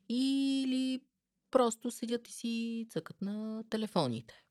Или 0.08 1.00
просто 1.50 1.90
седят 1.90 2.28
и 2.28 2.32
си 2.32 2.87
цъкат 2.90 3.23
на 3.23 3.64
телефоните. 3.70 4.44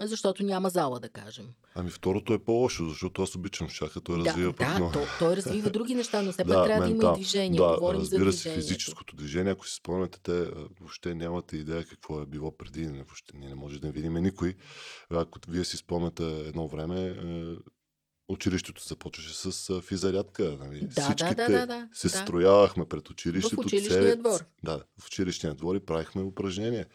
Защото 0.00 0.42
няма 0.42 0.70
зала, 0.70 1.00
да 1.00 1.08
кажем. 1.08 1.46
Ами 1.74 1.90
второто 1.90 2.32
е 2.32 2.38
по-лошо, 2.38 2.84
защото 2.84 3.22
аз 3.22 3.34
обичам 3.34 3.68
шаха, 3.68 4.00
той 4.00 4.18
Да, 4.18 4.24
развива 4.24 4.52
пък 4.52 4.68
да 4.68 4.74
много. 4.74 4.92
то, 4.92 5.00
той 5.18 5.36
развива 5.36 5.70
други 5.70 5.94
неща, 5.94 6.22
но 6.22 6.32
все 6.32 6.38
пак 6.38 6.46
Да, 6.48 6.64
трябва 6.64 6.80
да 6.80 6.90
има 6.90 6.94
и 6.94 6.98
ментал. 6.98 7.14
движение. 7.14 7.58
Да, 7.58 7.74
Говорим 7.74 8.00
за 8.00 8.04
разбира 8.06 8.32
се, 8.32 8.38
движението. 8.38 8.62
физическото 8.62 9.16
движение, 9.16 9.52
ако 9.52 9.68
си 9.68 9.74
спомняте, 9.74 10.20
те 10.20 10.44
въобще 10.80 11.14
нямате 11.14 11.56
идея 11.56 11.84
какво 11.84 12.20
е 12.22 12.26
било 12.26 12.56
преди. 12.56 12.86
Не, 12.86 12.92
въобще 12.92 13.36
ние 13.36 13.48
не 13.48 13.54
може 13.54 13.80
да 13.80 13.90
видим 13.90 14.14
никой. 14.14 14.54
Ако 15.10 15.38
вие 15.48 15.64
си 15.64 15.76
спомняте 15.76 16.24
едно 16.40 16.68
време, 16.68 17.00
е, 17.02 17.54
училището 18.28 18.82
започваше 18.84 19.34
с 19.34 19.80
физарядка. 19.80 20.56
Нали? 20.60 20.80
Да, 20.80 20.86
да, 20.86 21.02
Всичките 21.02 21.34
да, 21.34 21.48
да, 21.50 21.66
да, 21.66 21.88
се 21.92 22.08
да. 22.08 22.16
строявахме 22.16 22.84
пред 22.84 23.10
училището. 23.10 23.56
В 23.56 23.58
училищния 23.58 24.02
цели- 24.02 24.16
двор. 24.16 24.44
Да, 24.64 24.82
в 25.00 25.06
училищния 25.06 25.54
двор 25.54 25.76
и 25.76 25.80
правихме 25.80 26.22
упражнения. 26.22 26.86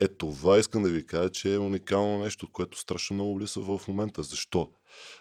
Е, 0.00 0.08
това 0.08 0.58
искам 0.58 0.82
да 0.82 0.88
ви 0.88 1.06
кажа, 1.06 1.30
че 1.30 1.54
е 1.54 1.58
уникално 1.58 2.24
нещо, 2.24 2.52
което 2.52 2.78
страшно 2.78 3.14
много 3.14 3.40
липсва 3.40 3.78
в 3.78 3.88
момента. 3.88 4.22
Защо? 4.22 4.72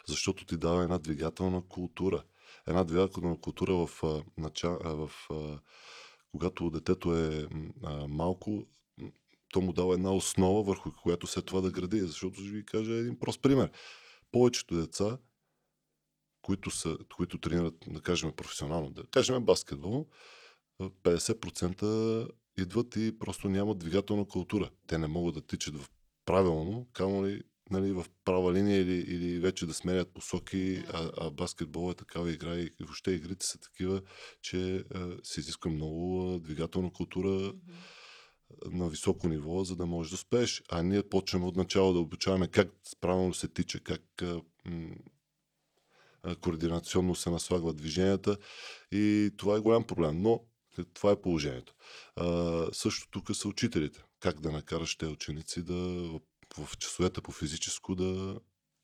Защото 0.07 0.45
ти 0.45 0.57
дава 0.57 0.83
една 0.83 0.97
двигателна 0.97 1.67
култура. 1.67 2.23
Една 2.67 2.83
двигателна 2.83 3.41
култура 3.41 3.73
в, 3.73 4.03
нача... 4.37 4.69
в 4.69 5.11
когато 6.31 6.69
детето 6.69 7.17
е 7.17 7.47
малко, 8.07 8.67
то 9.51 9.61
му 9.61 9.73
дава 9.73 9.93
една 9.93 10.13
основа, 10.13 10.63
върху 10.63 10.91
която 11.03 11.27
след 11.27 11.45
това 11.45 11.61
да 11.61 11.71
гради. 11.71 11.99
Защото 11.99 12.39
ще 12.39 12.49
ви 12.49 12.65
кажа 12.65 12.93
един 12.93 13.19
прост 13.19 13.41
пример. 13.41 13.71
Повечето 14.31 14.75
деца, 14.75 15.17
които, 16.41 16.71
са, 16.71 16.97
които 17.15 17.37
тренират, 17.37 17.75
да 17.87 18.01
кажем 18.01 18.31
професионално, 18.31 18.89
да 18.89 19.03
кажем 19.03 19.45
баскетбол, 19.45 20.07
а, 20.79 20.89
50% 20.89 22.27
идват 22.61 22.95
и 22.95 23.19
просто 23.19 23.49
нямат 23.49 23.77
двигателна 23.77 24.25
култура. 24.25 24.69
Те 24.87 24.97
не 24.97 25.07
могат 25.07 25.35
да 25.35 25.41
тичат 25.41 25.77
в 25.77 25.89
правилно, 26.25 26.87
камо 26.93 27.25
ли 27.25 27.41
нали, 27.71 27.91
в 27.91 28.05
права 28.25 28.53
линия 28.53 28.81
или, 28.81 28.93
или 28.93 29.39
вече 29.39 29.65
да 29.65 29.73
сменят 29.73 30.13
посоки, 30.13 30.83
а, 30.93 31.11
а 31.17 31.29
баскетбол 31.31 31.91
е 31.91 31.95
такава 31.95 32.31
игра 32.31 32.55
и 32.55 32.69
въобще 32.79 33.11
игрите 33.11 33.45
са 33.45 33.59
такива, 33.59 34.01
че 34.41 34.83
а, 34.95 35.17
се 35.23 35.39
изисква 35.39 35.71
много 35.71 36.33
а, 36.33 36.39
двигателна 36.39 36.91
култура 36.93 37.53
на 38.65 38.89
високо 38.89 39.27
ниво, 39.27 39.63
за 39.63 39.75
да 39.75 39.85
можеш 39.85 40.09
да 40.09 40.15
успееш. 40.15 40.63
А 40.69 40.83
ние 40.83 41.03
почваме 41.03 41.45
от 41.45 41.55
начало 41.55 41.93
да 41.93 41.99
обучаваме 41.99 42.47
как 42.47 42.69
правилно 43.01 43.33
се 43.33 43.47
тича, 43.47 43.79
как 43.79 44.21
а, 44.21 44.41
м, 44.65 44.95
а, 46.23 46.35
координационно 46.35 47.15
се 47.15 47.29
наслагват 47.29 47.77
движенията 47.77 48.37
и 48.91 49.31
това 49.37 49.55
е 49.55 49.59
голям 49.59 49.83
проблем. 49.83 50.21
Но 50.21 50.33
е, 50.33 50.39
това 50.93 51.11
е 51.11 51.21
положението. 51.21 51.73
А, 52.15 52.65
също 52.73 53.07
тук 53.11 53.35
са 53.35 53.47
учителите. 53.47 54.03
Как 54.19 54.39
да 54.39 54.51
накараш 54.51 54.95
те 54.95 55.05
ученици 55.05 55.63
да 55.63 55.73
в, 56.57 56.77
часовете 56.77 57.21
по 57.21 57.31
физическо 57.31 57.95
да 57.95 58.39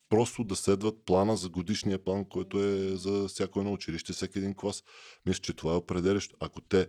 просто 0.08 0.44
да 0.44 0.56
следват 0.56 1.04
плана 1.04 1.36
за 1.36 1.48
годишния 1.48 2.04
план, 2.04 2.24
който 2.24 2.64
е 2.64 2.96
за 2.96 3.28
всяко 3.28 3.60
едно 3.60 3.72
училище, 3.72 4.12
всеки 4.12 4.38
един 4.38 4.54
клас. 4.54 4.84
Мисля, 5.26 5.40
че 5.40 5.52
това 5.52 5.72
е 5.72 5.76
определящо. 5.76 6.36
Ако 6.40 6.60
те, 6.60 6.88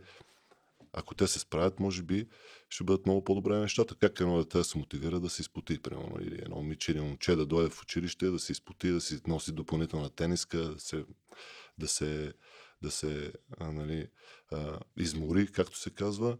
ако 0.93 1.15
те 1.15 1.27
се 1.27 1.39
справят, 1.39 1.79
може 1.79 2.03
би 2.03 2.27
ще 2.69 2.83
бъдат 2.83 3.05
много 3.05 3.23
по-добре 3.23 3.59
нещата. 3.59 3.95
Как 3.95 4.19
едно 4.19 4.37
дете 4.37 4.57
да 4.57 4.63
се 4.63 4.77
мотивира 4.77 5.19
да 5.19 5.29
се 5.29 5.41
изпоти, 5.41 5.79
примерно, 5.79 6.17
или 6.21 6.35
едно 6.35 6.55
момиче 6.55 6.91
или 6.91 7.01
момче 7.01 7.35
да 7.35 7.45
дойде 7.45 7.69
в 7.69 7.81
училище, 7.81 8.29
да 8.29 8.39
се 8.39 8.51
изпоти, 8.51 8.91
да 8.91 9.01
си 9.01 9.19
носи 9.27 9.51
допълнителна 9.51 10.09
тениска, 10.09 10.57
да 10.57 10.79
се, 10.79 11.05
да 11.77 11.87
се, 11.87 12.33
да 12.81 12.91
се 12.91 13.33
а, 13.57 13.71
нали, 13.71 14.07
а, 14.51 14.79
измори, 14.97 15.51
както 15.51 15.79
се 15.79 15.89
казва. 15.89 16.37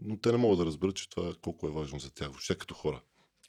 Но 0.00 0.20
те 0.22 0.32
не 0.32 0.38
могат 0.38 0.58
да 0.58 0.66
разберат, 0.66 0.96
че 0.96 1.10
това 1.10 1.34
колко 1.42 1.66
е 1.66 1.72
важно 1.72 1.98
за 1.98 2.10
тях, 2.10 2.28
въобще 2.28 2.58
като 2.58 2.74
хора. 2.74 3.02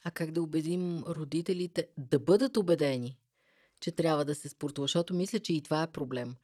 А 0.04 0.12
как 0.12 0.32
да 0.32 0.42
убедим 0.42 1.00
родителите 1.00 1.88
да 1.98 2.20
бъдат 2.20 2.58
убедени, 2.58 3.18
че 3.80 3.92
трябва 3.92 4.26
да 4.26 4.36
се 4.36 4.50
спортува? 4.50 4.84
Защото 4.84 5.14
мисля, 5.14 5.40
че 5.40 5.54
и 5.54 5.62
това 5.62 5.84
е 5.84 5.92
проблем. 5.92 6.36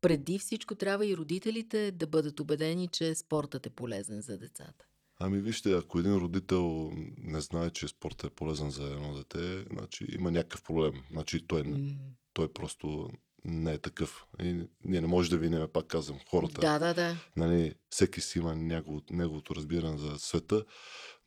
Преди 0.00 0.38
всичко 0.38 0.74
трябва 0.74 1.06
и 1.06 1.16
родителите 1.16 1.90
да 1.90 2.06
бъдат 2.06 2.40
убедени, 2.40 2.88
че 2.88 3.14
спортът 3.14 3.66
е 3.66 3.70
полезен 3.70 4.20
за 4.20 4.38
децата. 4.38 4.86
Ами 5.22 5.40
вижте, 5.40 5.72
ако 5.72 5.98
един 5.98 6.16
родител 6.16 6.92
не 7.16 7.40
знае, 7.40 7.70
че 7.70 7.88
спортът 7.88 8.32
е 8.32 8.34
полезен 8.34 8.70
за 8.70 8.84
едно 8.84 9.14
дете, 9.14 9.64
значи 9.72 10.06
има 10.12 10.30
някакъв 10.30 10.62
проблем. 10.62 11.02
Значи 11.10 11.46
той, 11.46 11.62
М, 11.62 11.96
той 12.32 12.52
просто 12.52 13.10
не 13.44 13.72
е 13.72 13.78
такъв. 13.78 14.26
И 14.42 14.44
ние 14.84 15.00
не 15.00 15.06
може 15.06 15.30
да 15.30 15.38
виним, 15.38 15.68
пак 15.72 15.86
казвам, 15.86 16.18
хората. 16.30 16.60
Да, 16.60 16.78
да, 16.78 16.94
да. 16.94 17.16
Нали, 17.36 17.74
всеки 17.90 18.20
си 18.20 18.38
има 18.38 18.56
негово, 18.56 19.02
неговото 19.10 19.54
разбиране 19.54 19.98
за 19.98 20.18
света, 20.18 20.64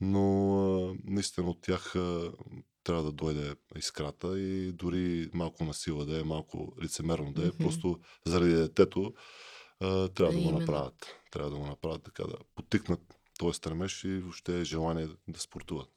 но 0.02 0.56
а, 0.90 0.96
наистина 1.04 1.50
от 1.50 1.62
тях 1.62 1.96
а, 1.96 2.32
трябва 2.84 3.04
да 3.04 3.12
дойде 3.12 3.56
искрата 3.76 4.40
и 4.40 4.72
дори 4.72 5.30
малко 5.34 5.64
насила 5.64 6.06
да 6.06 6.20
е, 6.20 6.24
малко 6.24 6.74
лицемерно 6.82 7.34
да 7.34 7.42
е, 7.44 7.48
Мгм. 7.48 7.58
просто 7.64 8.00
заради 8.26 8.54
детето 8.54 9.14
а, 9.80 10.08
трябва 10.08 10.34
да 10.34 10.40
го 10.40 10.44
Именно. 10.44 10.60
направят. 10.60 11.08
Трябва 11.32 11.52
да 11.52 11.58
го 11.58 11.66
направят 11.66 12.04
така, 12.04 12.24
да 12.24 12.36
потикнат 12.56 13.02
този 13.40 13.58
стремеж 13.58 14.04
и 14.04 14.20
въобще 14.20 14.64
желание 14.64 15.08
да 15.28 15.40
спортуват. 15.40 15.90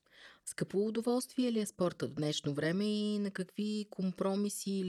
Скъпо 0.47 0.87
удоволствие 0.87 1.53
ли 1.53 1.61
е 1.61 1.67
спорта 1.67 2.07
в 2.07 2.15
днешно 2.15 2.55
време 2.55 2.85
и 2.85 3.19
на 3.19 3.31
какви 3.31 3.87
компромиси 3.91 4.71
и 4.71 4.85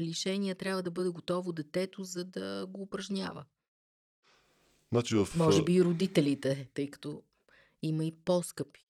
лишения 0.00 0.54
трябва 0.54 0.82
да 0.82 0.90
бъде 0.90 1.10
готово 1.10 1.52
детето, 1.52 2.04
за 2.04 2.24
да 2.24 2.66
го 2.68 2.82
упражнява? 2.82 3.44
Значи 4.92 5.16
в... 5.16 5.28
Може 5.36 5.64
би 5.64 5.74
и 5.74 5.84
родителите, 5.84 6.68
тъй 6.74 6.90
като 6.90 7.22
има 7.82 8.04
и 8.04 8.16
по-скъпи. 8.24 8.86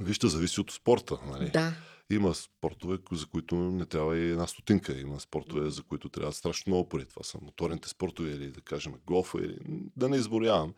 Вижте, 0.00 0.28
зависи 0.28 0.60
от 0.60 0.70
спорта. 0.70 1.18
Нали? 1.26 1.50
Да. 1.50 1.74
Има 2.12 2.34
спортове, 2.34 2.98
за 3.12 3.26
които 3.26 3.54
не 3.54 3.86
трябва 3.86 4.16
и 4.16 4.30
една 4.30 4.46
стотинка. 4.46 5.00
Има 5.00 5.20
спортове, 5.20 5.70
за 5.70 5.82
които 5.82 6.08
трябва 6.08 6.32
страшно 6.32 6.70
много 6.70 6.88
пари. 6.88 7.06
Това 7.08 7.22
са 7.22 7.38
моторните 7.42 7.88
спортове 7.88 8.30
или 8.30 8.50
да 8.50 8.60
кажем 8.60 8.94
голфа, 9.06 9.38
или 9.38 9.58
да 9.96 10.08
не 10.08 10.16
изборявам. 10.16 10.74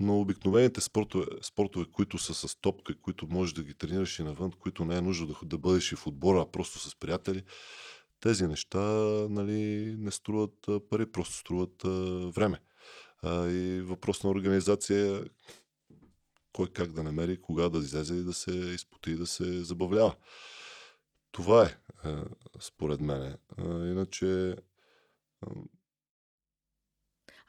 Но 0.00 0.20
обикновените 0.20 0.80
спортове, 0.80 1.26
спортове, 1.42 1.86
които 1.92 2.18
са 2.18 2.34
с 2.34 2.60
топка, 2.60 2.94
които 3.00 3.26
можеш 3.30 3.54
да 3.54 3.62
ги 3.62 3.74
тренираш 3.74 4.18
и 4.18 4.22
навън, 4.22 4.52
които 4.52 4.84
не 4.84 4.96
е 4.96 5.00
нужно 5.00 5.26
да, 5.26 5.34
да 5.44 5.58
бъдеш 5.58 5.92
и 5.92 5.96
в 5.96 6.06
отбора, 6.06 6.40
а 6.40 6.50
просто 6.52 6.78
с 6.78 6.96
приятели, 6.96 7.42
тези 8.20 8.46
неща 8.46 8.78
нали, 9.30 9.94
не 9.98 10.10
струват 10.10 10.66
пари, 10.90 11.12
просто 11.12 11.34
струват 11.34 11.82
време. 12.34 12.60
А, 13.22 13.48
и 13.48 13.80
въпрос 13.80 14.22
на 14.22 14.30
организация 14.30 15.24
кой 16.52 16.66
как 16.66 16.92
да 16.92 17.02
намери, 17.02 17.40
кога 17.40 17.68
да 17.68 17.78
излезе 17.78 18.14
и 18.14 18.22
да 18.22 18.32
се 18.32 18.50
изпоти 18.50 19.10
и 19.10 19.16
да 19.16 19.26
се 19.26 19.64
забавлява. 19.64 20.14
Това 21.34 21.64
е, 21.66 21.74
според 22.60 23.00
мен. 23.00 23.36
Иначе. 23.58 24.56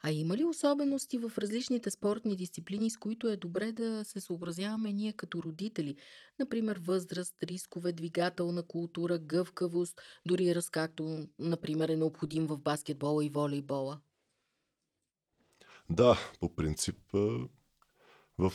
А 0.02 0.10
има 0.10 0.36
ли 0.36 0.44
особености 0.44 1.18
в 1.18 1.32
различните 1.38 1.90
спортни 1.90 2.36
дисциплини, 2.36 2.90
с 2.90 2.96
които 2.96 3.28
е 3.28 3.36
добре 3.36 3.72
да 3.72 4.04
се 4.04 4.20
съобразяваме 4.20 4.92
ние 4.92 5.12
като 5.12 5.42
родители? 5.42 5.96
Например, 6.38 6.80
възраст, 6.82 7.34
рискове, 7.42 7.92
двигателна 7.92 8.62
култура, 8.62 9.18
гъвкавост, 9.18 10.00
дори 10.26 10.54
раз 10.54 10.70
както, 10.70 11.28
например, 11.38 11.88
е 11.88 11.96
необходим 11.96 12.46
в 12.46 12.58
баскетбола 12.58 13.24
и 13.24 13.28
волейбола? 13.28 14.00
Да, 15.90 16.18
по 16.40 16.54
принцип 16.54 16.98
в 18.38 18.52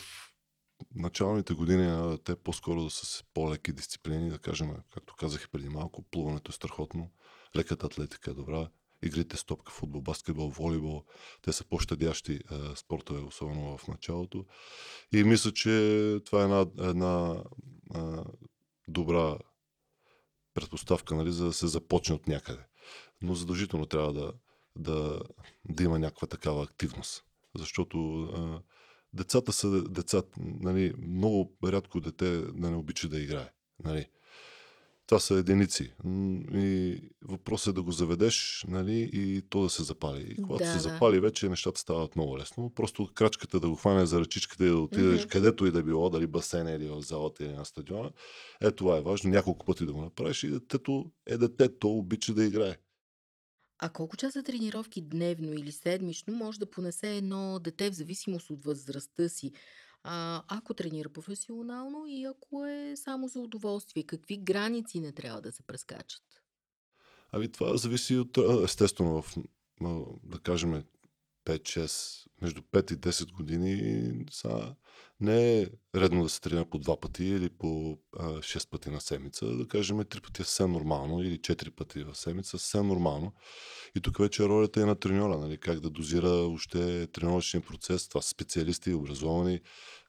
началните 0.94 1.54
години 1.54 2.18
те 2.24 2.36
по-скоро 2.36 2.90
са 2.90 3.06
с 3.06 3.24
по-леки 3.34 3.72
дисциплини, 3.72 4.30
да 4.30 4.38
кажем, 4.38 4.76
както 4.94 5.16
казах 5.16 5.44
и 5.44 5.48
преди 5.48 5.68
малко, 5.68 6.02
плуването 6.02 6.50
е 6.50 6.52
страхотно, 6.52 7.10
леката 7.56 7.86
атлетика 7.86 8.30
е 8.30 8.34
добра, 8.34 8.68
игрите 9.02 9.36
с 9.36 9.44
топка, 9.44 9.72
футбол, 9.72 10.00
баскетбол, 10.00 10.48
волейбол, 10.48 11.04
те 11.42 11.52
са 11.52 11.64
по-щадящи 11.64 12.32
е, 12.32 12.40
спортове, 12.76 13.20
особено 13.20 13.78
в 13.78 13.88
началото. 13.88 14.46
И 15.12 15.24
мисля, 15.24 15.52
че 15.52 15.70
това 16.24 16.40
е 16.40 16.44
една, 16.44 16.66
една 16.78 17.42
е, 17.94 17.98
добра 18.88 19.38
предпоставка, 20.54 21.14
нали, 21.14 21.32
за 21.32 21.44
да 21.44 21.52
се 21.52 21.66
започне 21.66 22.14
от 22.14 22.28
някъде. 22.28 22.66
Но 23.22 23.34
задължително 23.34 23.86
трябва 23.86 24.12
да, 24.12 24.32
да, 24.76 25.20
да 25.64 25.82
има 25.82 25.98
някаква 25.98 26.28
такава 26.28 26.62
активност. 26.62 27.24
Защото 27.54 28.28
е, 28.36 28.72
децата 29.14 29.52
са 29.52 29.82
деца. 29.82 30.22
Нали, 30.38 30.92
много 31.08 31.52
рядко 31.64 32.00
дете 32.00 32.38
да 32.40 32.70
не 32.70 32.76
обича 32.76 33.08
да 33.08 33.20
играе. 33.20 33.50
Нали. 33.84 34.06
Това 35.06 35.20
са 35.20 35.34
единици. 35.34 35.92
И 36.54 36.98
въпросът 37.22 37.72
е 37.72 37.74
да 37.74 37.82
го 37.82 37.92
заведеш 37.92 38.64
нали, 38.68 39.10
и 39.12 39.42
то 39.48 39.62
да 39.62 39.70
се 39.70 39.82
запали. 39.82 40.26
И 40.38 40.42
когато 40.42 40.64
да, 40.64 40.72
се 40.72 40.78
запали, 40.78 41.20
вече 41.20 41.48
нещата 41.48 41.80
стават 41.80 42.16
много 42.16 42.38
лесно. 42.38 42.70
Просто 42.74 43.08
крачката 43.14 43.60
да 43.60 43.68
го 43.68 43.76
хване 43.76 44.06
за 44.06 44.20
ръчичката 44.20 44.64
и 44.64 44.68
да 44.68 44.76
отидеш 44.76 45.22
mm-hmm. 45.22 45.28
където 45.30 45.66
и 45.66 45.70
да 45.70 45.82
било, 45.82 46.10
дали 46.10 46.26
басейна 46.26 46.72
или 46.72 46.88
в 46.88 47.02
залата 47.02 47.44
или 47.44 47.52
на 47.52 47.64
стадиона. 47.64 48.10
Е, 48.60 48.70
това 48.70 48.96
е 48.96 49.00
важно. 49.00 49.30
Няколко 49.30 49.66
пъти 49.66 49.86
да 49.86 49.92
го 49.92 50.00
направиш 50.00 50.42
и 50.42 50.48
детето 50.48 51.10
е 51.26 51.36
дете, 51.36 51.78
то 51.78 51.88
обича 51.88 52.34
да 52.34 52.44
играе. 52.44 52.76
А 53.84 53.88
колко 53.88 54.16
часа 54.16 54.42
тренировки 54.42 55.00
дневно 55.00 55.52
или 55.52 55.72
седмично 55.72 56.34
може 56.34 56.58
да 56.58 56.70
понесе 56.70 57.16
едно 57.16 57.58
дете 57.58 57.90
в 57.90 57.94
зависимост 57.94 58.50
от 58.50 58.64
възрастта 58.64 59.28
си? 59.28 59.52
А, 60.02 60.42
ако 60.48 60.74
тренира 60.74 61.08
професионално 61.08 62.06
и 62.08 62.24
ако 62.24 62.66
е 62.66 62.92
само 62.96 63.28
за 63.28 63.40
удоволствие, 63.40 64.02
какви 64.02 64.36
граници 64.36 65.00
не 65.00 65.12
трябва 65.12 65.40
да 65.40 65.52
се 65.52 65.62
прескачат? 65.62 66.22
Ами 67.32 67.52
това 67.52 67.76
зависи 67.76 68.16
от, 68.16 68.38
естествено, 68.64 69.22
в, 69.22 69.36
да 70.24 70.38
кажем, 70.38 70.84
5-6, 71.44 72.26
между 72.42 72.62
5 72.62 72.92
и 72.92 72.96
10 72.96 73.32
години 73.32 74.12
са, 74.30 74.74
не 75.20 75.60
е 75.60 75.66
редно 75.94 76.22
да 76.22 76.28
се 76.28 76.40
тренира 76.40 76.64
по 76.64 76.78
два 76.78 77.00
пъти 77.00 77.24
или 77.24 77.48
по 77.48 77.98
а, 78.18 78.28
6 78.28 78.70
пъти 78.70 78.90
на 78.90 79.00
седмица. 79.00 79.46
Да 79.46 79.68
кажем, 79.68 79.96
3 79.96 80.22
пъти 80.22 80.42
е 80.42 80.44
съвсем 80.44 80.72
нормално 80.72 81.22
или 81.22 81.38
4 81.38 81.70
пъти 81.70 82.04
в 82.04 82.14
седмица, 82.14 82.50
съвсем 82.50 82.86
нормално. 82.86 83.32
И 83.96 84.00
тук 84.00 84.18
вече 84.18 84.44
ролята 84.44 84.80
е 84.80 84.84
на 84.84 84.96
треньора, 84.96 85.38
нали, 85.38 85.58
как 85.58 85.80
да 85.80 85.90
дозира 85.90 86.28
още 86.28 87.06
тренировъчния 87.06 87.62
процес. 87.62 88.08
Това 88.08 88.22
са 88.22 88.28
специалисти, 88.28 88.94
образовани, 88.94 89.60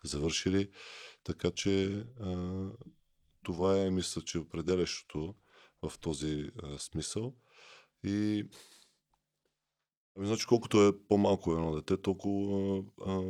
завършили. 0.04 0.70
Така 1.24 1.52
че 1.52 2.06
а, 2.22 2.66
това 3.44 3.82
е, 3.82 3.90
мисля, 3.90 4.22
че 4.22 4.40
определящото 4.40 5.36
в 5.82 6.00
този 6.00 6.52
а, 6.64 6.80
смисъл. 6.80 7.34
И 8.04 8.46
Ами, 10.18 10.28
значи, 10.28 10.46
колкото 10.46 10.88
е 10.88 11.08
по-малко 11.08 11.52
едно 11.54 11.76
дете, 11.76 11.98
толкова 11.98 12.84
а, 13.06 13.22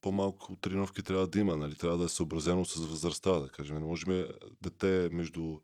по-малко 0.00 0.56
тренировки 0.56 1.02
трябва 1.02 1.26
да 1.26 1.38
има. 1.38 1.56
Нали? 1.56 1.74
Трябва 1.74 1.98
да 1.98 2.04
е 2.04 2.08
съобразено 2.08 2.64
с 2.64 2.86
възрастта, 2.86 3.40
да 3.40 3.48
кажем. 3.48 3.78
Не 3.78 3.84
можем 3.84 4.26
дете 4.62 5.08
между, 5.12 5.58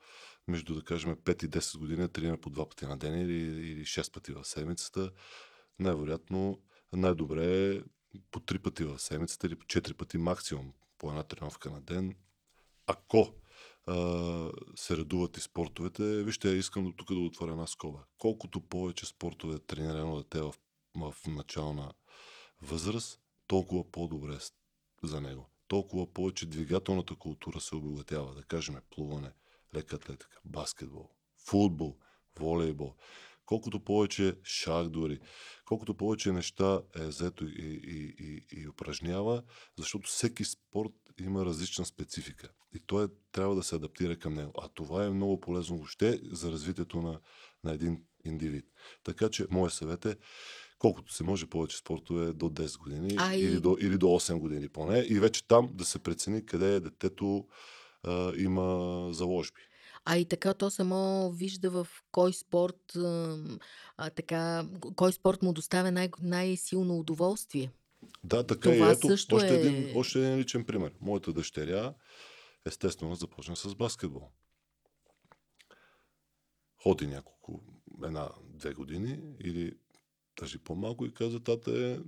между, 0.49 0.75
да 0.75 0.83
кажем, 0.83 1.17
5 1.17 1.45
и 1.45 1.49
10 1.49 1.79
години 1.79 2.09
тренира 2.09 2.37
по 2.37 2.51
два 2.51 2.69
пъти 2.69 2.87
на 2.87 2.97
ден 2.97 3.21
или, 3.21 3.37
или 3.71 3.85
6 3.85 4.13
пъти 4.13 4.33
в 4.33 4.45
седмицата. 4.45 5.11
Най-вероятно, 5.79 6.61
най-добре 6.93 7.69
е 7.69 7.83
по 8.31 8.41
3 8.41 8.59
пъти 8.63 8.85
в 8.85 8.99
седмицата 8.99 9.47
или 9.47 9.57
по 9.57 9.67
4 9.67 9.95
пъти 9.95 10.19
максимум 10.19 10.73
по 10.99 11.09
една 11.09 11.23
тренировка 11.23 11.71
на 11.71 11.81
ден. 11.81 12.15
Ако 12.87 13.35
се 14.77 14.97
редуват 14.97 15.37
и 15.37 15.41
спортовете. 15.41 16.23
Вижте, 16.23 16.49
искам 16.49 16.95
тук 16.97 17.13
да 17.13 17.19
отворя 17.19 17.51
една 17.51 17.67
скоба. 17.67 17.99
Колкото 18.19 18.61
повече 18.61 19.07
спортове 19.07 19.55
е 19.55 19.59
тренирано 19.59 20.17
дете 20.17 20.41
в, 20.41 20.55
в 20.97 21.15
начална 21.27 21.93
възраст, 22.63 23.21
толкова 23.47 23.91
по-добре 23.91 24.39
за 25.03 25.21
него. 25.21 25.51
Толкова 25.69 26.07
повече 26.07 26.47
двигателната 26.47 27.15
култура 27.15 27.61
се 27.61 27.77
обогатява. 27.77 28.35
Да 28.35 28.43
кажем 28.43 28.77
плуване, 28.91 29.33
лека 29.75 29.97
атлетика, 29.97 30.41
баскетбол, 30.45 31.11
футбол, 31.47 31.97
волейбол. 32.39 32.95
Колкото 33.51 33.81
повече 33.81 34.35
шах 34.45 34.89
дори, 34.89 35.19
колкото 35.65 35.95
повече 35.95 36.33
неща 36.33 36.81
е 36.97 37.07
взето 37.07 37.45
и, 37.45 37.81
и, 37.87 38.15
и, 38.19 38.61
и 38.61 38.69
упражнява, 38.69 39.43
защото 39.79 40.09
всеки 40.09 40.45
спорт 40.45 40.93
има 41.21 41.45
различна 41.45 41.87
специфика. 41.87 42.49
И 42.75 42.79
той 42.87 43.09
трябва 43.33 43.55
да 43.55 43.63
се 43.63 43.75
адаптира 43.75 44.17
към 44.17 44.35
него. 44.35 44.53
А 44.63 44.69
това 44.69 45.05
е 45.05 45.11
много 45.11 45.41
полезно 45.41 45.77
въобще 45.77 46.21
за 46.33 46.53
развитието 46.53 47.03
на, 47.03 47.21
на 47.65 47.73
един 47.73 48.03
индивид. 48.25 48.65
Така 49.05 49.29
че, 49.29 49.47
моят 49.51 49.73
съвет 49.73 50.05
е, 50.05 50.17
колкото 50.79 51.13
се 51.13 51.25
може 51.25 51.47
повече 51.47 51.77
спортове 51.77 52.33
до 52.33 52.47
10 52.47 52.79
години 52.79 53.17
а 53.19 53.35
или, 53.35 53.57
и... 53.57 53.61
до, 53.61 53.77
или 53.81 53.99
до 53.99 54.07
8 54.07 54.39
години 54.39 54.69
поне. 54.69 54.99
И 54.99 55.19
вече 55.19 55.49
там 55.49 55.71
да 55.73 55.85
се 55.85 55.99
прецени 55.99 56.47
къде 56.47 56.75
е 56.75 56.81
детето 56.81 57.47
а, 58.03 58.33
има 58.37 59.09
заложби. 59.13 59.61
А 60.05 60.17
и 60.17 60.25
така 60.25 60.55
то 60.55 60.71
само 60.71 61.31
вижда 61.31 61.71
в 61.71 61.89
кой 62.13 62.33
спорт, 62.33 62.97
а, 62.97 64.11
така, 64.17 64.69
кой 64.97 65.13
спорт 65.13 65.43
му 65.43 65.53
доставя 65.53 65.93
най- 65.93 66.11
най-силно 66.23 66.99
удоволствие. 66.99 67.71
Да, 68.25 68.47
така 68.47 68.73
Това 68.73 68.89
и 68.89 68.93
ето, 68.93 69.07
също 69.07 69.37
още, 69.37 69.55
е... 69.55 69.61
един, 69.61 69.97
още 69.97 70.19
един 70.19 70.39
личен 70.39 70.65
пример. 70.65 70.93
Моята 71.01 71.33
дъщеря 71.33 71.95
естествено 72.67 73.15
започна 73.15 73.57
с 73.57 73.75
баскетбол. 73.75 74.29
Ходи 76.83 77.07
няколко, 77.07 77.63
една-две 78.05 78.75
години 78.75 79.19
или 79.41 79.73
даже 80.41 80.59
по-малко 80.59 81.07
и 81.07 81.15
каза, 81.15 81.41
тате, 81.41 82.01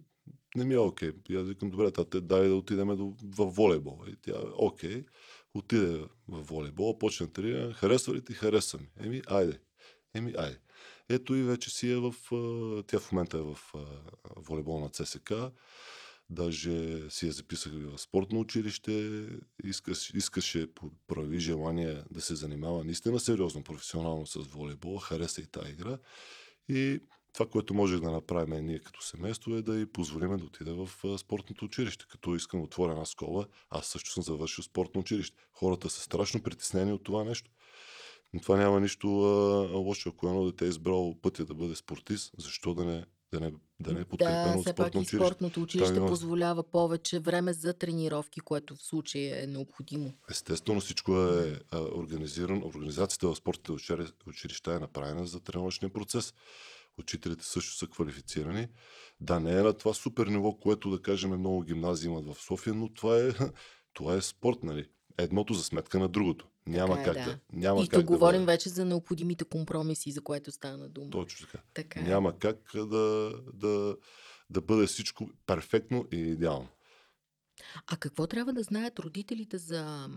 не 0.56 0.64
ми 0.64 0.74
е 0.74 0.78
окей. 0.78 1.12
И 1.28 1.36
аз 1.36 1.48
викам, 1.48 1.70
добре, 1.70 1.90
тате, 1.90 2.20
дай 2.20 2.48
да 2.48 2.54
отидем 2.54 2.88
в 3.22 3.44
волейбол. 3.44 4.04
И 4.08 4.16
тя, 4.16 4.34
окей. 4.56 5.04
Отиде 5.54 6.04
в 6.28 6.42
волейбол, 6.42 6.98
почна 6.98 7.32
тренира, 7.32 7.72
харесва 7.72 8.14
ли 8.14 8.24
ти? 8.24 8.32
Хареса 8.32 8.78
ми. 8.78 8.88
Еми, 9.00 9.22
айде. 9.26 9.60
Еми, 10.14 10.34
айде. 10.38 10.58
Ето 11.08 11.34
и 11.34 11.42
вече 11.42 11.70
си 11.70 11.90
е 11.90 11.96
в... 11.96 12.14
Тя 12.86 12.98
в 12.98 13.12
момента 13.12 13.38
е 13.38 13.40
в 13.40 13.58
волейбол 14.36 14.80
на 14.80 14.88
ЦСК. 14.88 15.32
Даже 16.30 17.10
си 17.10 17.26
я 17.26 17.32
записах 17.32 17.72
в 17.72 17.98
спортно 17.98 18.40
училище. 18.40 19.26
Искаш, 19.64 20.10
искаше, 20.14 20.68
прави 21.06 21.38
желание 21.38 22.02
да 22.10 22.20
се 22.20 22.34
занимава 22.34 22.84
наистина 22.84 23.20
сериозно, 23.20 23.64
професионално 23.64 24.26
с 24.26 24.38
волейбол. 24.38 24.98
Хареса 24.98 25.40
и 25.40 25.46
тази 25.46 25.70
игра. 25.70 25.98
И 26.68 27.00
това, 27.32 27.46
което 27.46 27.74
може 27.74 28.00
да 28.00 28.10
направим 28.10 28.66
ние 28.66 28.78
като 28.78 29.02
семейство 29.02 29.54
е 29.56 29.62
да 29.62 29.80
й 29.80 29.86
позволим 29.86 30.36
да 30.36 30.44
отиде 30.44 30.72
в 30.72 30.88
спортното 31.18 31.64
училище. 31.64 32.04
Като 32.10 32.34
искам 32.34 32.60
да 32.60 32.64
отворя 32.64 32.92
една 32.92 33.04
школа, 33.04 33.46
аз 33.70 33.86
също 33.86 34.10
съм 34.10 34.22
завършил 34.22 34.64
спортно 34.64 35.00
училище. 35.00 35.36
Хората 35.52 35.90
са 35.90 36.00
страшно 36.00 36.42
притеснени 36.42 36.92
от 36.92 37.04
това 37.04 37.24
нещо. 37.24 37.50
Но 38.34 38.40
това 38.40 38.56
няма 38.56 38.80
нищо 38.80 39.08
а, 39.22 39.76
лошо. 39.76 40.08
Ако 40.08 40.28
едно 40.28 40.44
дете 40.44 40.64
е 40.64 40.68
избрало 40.68 41.20
пътя 41.20 41.44
да 41.44 41.54
бъде 41.54 41.76
спортист, 41.76 42.32
защо 42.38 42.74
да 42.74 42.84
не, 42.84 43.04
да 43.32 43.40
не, 43.40 43.52
да 43.80 43.92
не 43.92 44.00
е 44.00 44.04
подкрепено 44.04 44.52
Да, 44.52 44.58
от 44.58 44.68
спортно 44.68 45.00
училище? 45.00 45.16
спортното 45.16 45.62
училище 45.62 45.94
има- 45.96 46.06
позволява 46.06 46.62
повече 46.62 47.18
време 47.18 47.52
за 47.52 47.74
тренировки, 47.74 48.40
което 48.40 48.76
в 48.76 48.82
случая 48.82 49.44
е 49.44 49.46
необходимо. 49.46 50.12
Естествено, 50.30 50.80
всичко 50.80 51.18
е 51.18 51.60
а, 51.70 51.80
организирано. 51.80 52.66
Организацията 52.66 53.28
в 53.28 53.36
спортните 53.36 53.72
учили- 53.72 54.12
училища 54.26 54.72
е 54.74 54.78
направена 54.78 55.26
за 55.26 55.40
тренировъчния 55.40 55.92
процес. 55.92 56.34
Учителите 56.98 57.44
също 57.44 57.76
са 57.76 57.86
квалифицирани. 57.86 58.68
Да, 59.20 59.40
не 59.40 59.52
е 59.52 59.62
на 59.62 59.72
това 59.72 59.94
супер 59.94 60.26
ниво, 60.26 60.52
което 60.52 60.90
да 60.90 61.02
кажем 61.02 61.30
много 61.30 61.62
гимназии 61.62 62.10
имат 62.10 62.26
в 62.26 62.42
София, 62.42 62.74
но 62.74 62.92
това 62.94 63.18
е, 63.18 63.30
това 63.94 64.14
е 64.14 64.20
спорт, 64.20 64.62
нали? 64.62 64.88
Едното 65.18 65.54
за 65.54 65.64
сметка 65.64 65.98
на 65.98 66.08
другото. 66.08 66.48
Няма 66.66 66.96
Така 66.96 67.10
е, 67.10 67.14
как 67.14 67.24
да. 67.24 67.30
да. 67.30 67.38
Няма 67.52 67.80
и 67.82 67.88
как 67.88 68.00
тук 68.00 68.06
да 68.06 68.12
говорим 68.12 68.46
вече 68.46 68.68
за 68.68 68.84
необходимите 68.84 69.44
компромиси, 69.44 70.12
за 70.12 70.20
което 70.20 70.52
стана 70.52 70.88
дума. 70.88 71.10
Точно 71.10 71.46
така. 71.46 71.64
Така 71.74 72.00
е. 72.00 72.02
Няма 72.02 72.38
как 72.38 72.70
да, 72.74 73.32
да, 73.54 73.96
да 74.50 74.60
бъде 74.60 74.86
всичко 74.86 75.30
перфектно 75.46 76.06
и 76.12 76.16
идеално. 76.16 76.68
А 77.86 77.96
какво 77.96 78.26
трябва 78.26 78.52
да 78.52 78.62
знаят 78.62 78.98
родителите 78.98 79.58
за 79.58 80.08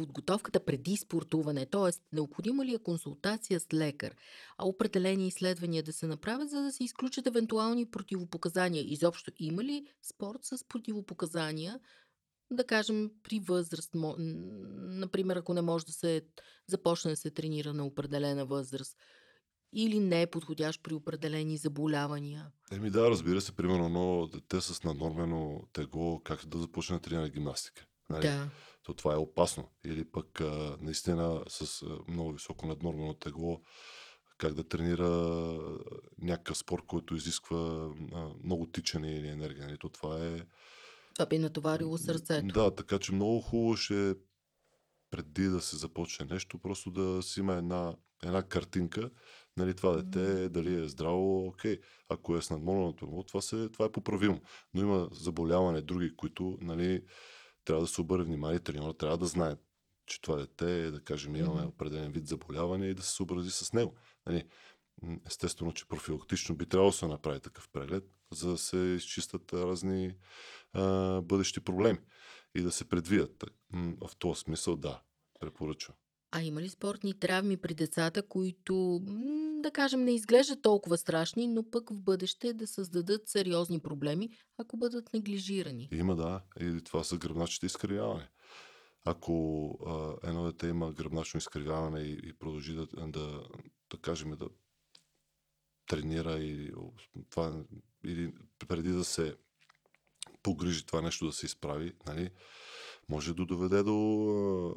подготовката 0.00 0.64
преди 0.64 0.96
спортуване? 0.96 1.66
Тоест, 1.66 2.02
необходима 2.12 2.64
ли 2.64 2.74
е 2.74 2.78
консултация 2.78 3.60
с 3.60 3.66
лекар, 3.74 4.16
а 4.58 4.66
определени 4.66 5.28
изследвания 5.28 5.82
да 5.82 5.92
се 5.92 6.06
направят, 6.06 6.50
за 6.50 6.62
да 6.62 6.72
се 6.72 6.84
изключат 6.84 7.26
евентуални 7.26 7.90
противопоказания? 7.90 8.84
Изобщо 8.86 9.30
има 9.38 9.64
ли 9.64 9.86
спорт 10.02 10.38
с 10.42 10.68
противопоказания, 10.68 11.80
да 12.50 12.64
кажем, 12.64 13.10
при 13.22 13.40
възраст? 13.40 13.90
Например, 14.78 15.36
ако 15.36 15.54
не 15.54 15.62
може 15.62 15.86
да 15.86 15.92
се 15.92 16.22
започне 16.66 17.10
да 17.10 17.16
се 17.16 17.30
тренира 17.30 17.74
на 17.74 17.86
определена 17.86 18.46
възраст 18.46 18.96
или 19.72 20.00
не 20.00 20.22
е 20.22 20.30
подходящ 20.30 20.82
при 20.82 20.94
определени 20.94 21.56
заболявания? 21.56 22.46
Еми 22.72 22.90
да, 22.90 23.10
разбира 23.10 23.40
се, 23.40 23.52
примерно 23.52 23.86
едно 23.86 24.26
дете 24.26 24.60
с 24.60 24.82
наднормено 24.84 25.68
тегло, 25.72 26.20
как 26.24 26.46
да 26.46 26.58
започне 26.58 26.96
да 26.96 27.02
тренира 27.02 27.28
гимнастика. 27.28 27.86
Нали? 28.10 28.22
Да. 28.22 28.50
То 28.90 28.94
това 28.94 29.14
е 29.14 29.16
опасно. 29.16 29.68
Или 29.84 30.04
пък 30.04 30.40
а, 30.40 30.76
наистина 30.80 31.42
с 31.48 31.82
а, 31.82 31.98
много 32.08 32.32
високо 32.32 32.66
наднормено 32.66 33.14
тегло, 33.14 33.60
как 34.38 34.54
да 34.54 34.68
тренира 34.68 35.08
някакъв 36.18 36.58
спорт, 36.58 36.82
който 36.86 37.14
изисква 37.14 37.90
а, 38.12 38.28
много 38.44 38.66
тичане 38.66 39.14
или 39.14 39.28
енергия. 39.28 39.66
Нали? 39.66 39.78
То 39.78 39.88
това 39.88 40.26
е... 40.26 40.40
Това 41.14 41.26
би 41.26 41.38
натоварило 41.38 41.98
сърцето. 41.98 42.46
Да, 42.46 42.74
така 42.74 42.98
че 42.98 43.12
много 43.12 43.40
хубаво 43.40 43.76
ще 43.76 44.10
е 44.10 44.14
преди 45.10 45.44
да 45.44 45.60
се 45.60 45.76
започне 45.76 46.26
нещо, 46.30 46.58
просто 46.58 46.90
да 46.90 47.22
си 47.22 47.40
има 47.40 47.54
една, 47.54 47.96
една 48.22 48.42
картинка, 48.42 49.10
нали, 49.56 49.74
това 49.74 50.02
дете, 50.02 50.48
дали 50.48 50.82
е 50.82 50.88
здраво, 50.88 51.46
окей. 51.46 51.78
Ако 52.08 52.36
е 52.36 52.42
с 52.42 52.50
надморното 52.50 53.24
това, 53.28 53.40
се, 53.40 53.68
това 53.68 53.84
е 53.84 53.92
поправимо. 53.92 54.40
Но 54.74 54.80
има 54.80 55.08
заболяване 55.12 55.80
други, 55.80 56.16
които 56.16 56.58
нали, 56.60 57.02
трябва 57.70 57.84
да 57.84 57.88
се 57.88 58.00
обърне 58.00 58.24
внимание, 58.24 58.58
треньора 58.58 58.94
трябва 58.94 59.18
да 59.18 59.26
знае, 59.26 59.56
че 60.06 60.20
това 60.20 60.36
дете 60.36 60.82
е, 60.82 60.90
да 60.90 61.00
кажем, 61.00 61.36
имаме 61.36 61.66
определен 61.66 62.12
вид 62.12 62.26
заболяване 62.26 62.86
и 62.86 62.94
да 62.94 63.02
се 63.02 63.12
съобрази 63.12 63.50
с 63.50 63.72
него. 63.72 63.94
Нали, 64.26 64.44
естествено, 65.26 65.72
че 65.72 65.88
профилактично 65.88 66.56
би 66.56 66.66
трябвало 66.66 66.90
да 66.90 66.96
се 66.96 67.06
направи 67.06 67.40
такъв 67.40 67.68
преглед, 67.68 68.04
за 68.32 68.50
да 68.50 68.58
се 68.58 68.76
изчистят 68.76 69.52
разни 69.52 70.14
а, 70.72 71.20
бъдещи 71.20 71.60
проблеми 71.60 71.98
и 72.54 72.60
да 72.60 72.72
се 72.72 72.84
предвидят. 72.84 73.44
В 73.74 74.16
този 74.18 74.40
смисъл, 74.40 74.76
да, 74.76 75.02
препоръчвам. 75.40 75.96
А 76.32 76.42
има 76.42 76.62
ли 76.62 76.68
спортни 76.68 77.14
травми 77.14 77.56
при 77.56 77.74
децата, 77.74 78.22
които, 78.22 79.00
да 79.62 79.70
кажем, 79.70 80.04
не 80.04 80.14
изглеждат 80.14 80.62
толкова 80.62 80.98
страшни, 80.98 81.48
но 81.48 81.70
пък 81.70 81.90
в 81.90 82.00
бъдеще 82.00 82.52
да 82.52 82.66
създадат 82.66 83.28
сериозни 83.28 83.80
проблеми, 83.80 84.30
ако 84.58 84.76
бъдат 84.76 85.12
неглижирани? 85.12 85.88
Има, 85.92 86.16
да, 86.16 86.40
и 86.60 86.80
това 86.84 87.04
са 87.04 87.18
гръбначните 87.18 87.66
изкривяване. 87.66 88.28
Ако 89.04 89.68
а, 89.86 90.28
едно 90.28 90.44
дете 90.44 90.66
има 90.66 90.92
гръбначно 90.92 91.38
изкривяване 91.38 92.00
и, 92.00 92.20
и 92.24 92.32
продължи 92.32 92.74
да, 92.74 92.86
да, 92.86 93.42
да 93.90 93.98
кажем, 94.02 94.30
да 94.30 94.48
тренира 95.86 96.38
или, 96.38 96.72
това, 97.30 97.64
или 98.04 98.32
преди 98.68 98.90
да 98.92 99.04
се 99.04 99.36
погрижи 100.42 100.86
това 100.86 101.02
нещо 101.02 101.26
да 101.26 101.32
се 101.32 101.46
изправи, 101.46 101.92
нали, 102.06 102.30
може 103.10 103.34
да 103.34 103.44
доведе 103.46 103.82
до 103.82 103.94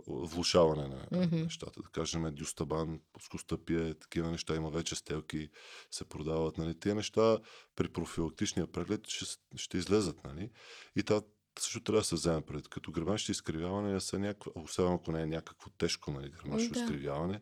влушаване 0.07 0.87
на 0.87 1.25
Мгм. 1.25 1.35
нещата. 1.35 1.81
Да 1.81 1.89
кажем, 1.89 2.35
дюстабан, 2.35 2.99
плоскостъпие, 3.13 3.93
такива 3.93 4.31
неща 4.31 4.55
има 4.55 4.69
вече 4.69 4.95
стелки, 4.95 5.49
се 5.91 6.05
продават. 6.05 6.57
Нали. 6.57 6.79
Тия 6.79 6.95
неща 6.95 7.37
при 7.75 7.87
профилактичния 7.89 8.67
преглед 8.67 9.07
ще, 9.07 9.25
ще 9.55 9.77
излезат. 9.77 10.23
Нали. 10.23 10.49
И 10.95 11.03
това 11.03 11.21
също 11.59 11.83
трябва 11.83 12.01
да 12.01 12.05
се 12.05 12.15
вземе 12.15 12.41
пред. 12.41 12.67
Като 12.67 12.91
гръбначните 12.91 13.31
изкривяване 13.31 13.99
са 13.99 14.19
някакво, 14.19 14.51
особено 14.55 14.95
ако 14.95 15.11
не 15.11 15.21
е 15.21 15.25
някакво 15.25 15.69
тежко 15.69 16.11
нали, 16.11 16.29
гръбначно 16.29 16.69
Да. 16.73 16.79
изкривяване. 16.79 17.41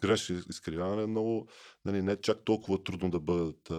Гръбначните 0.00 0.46
изкривяване 0.50 1.02
е 1.02 1.06
много, 1.06 1.48
нали, 1.84 2.02
не 2.02 2.16
чак 2.20 2.44
толкова 2.44 2.84
трудно 2.84 3.10
да 3.10 3.20
бъдат 3.20 3.70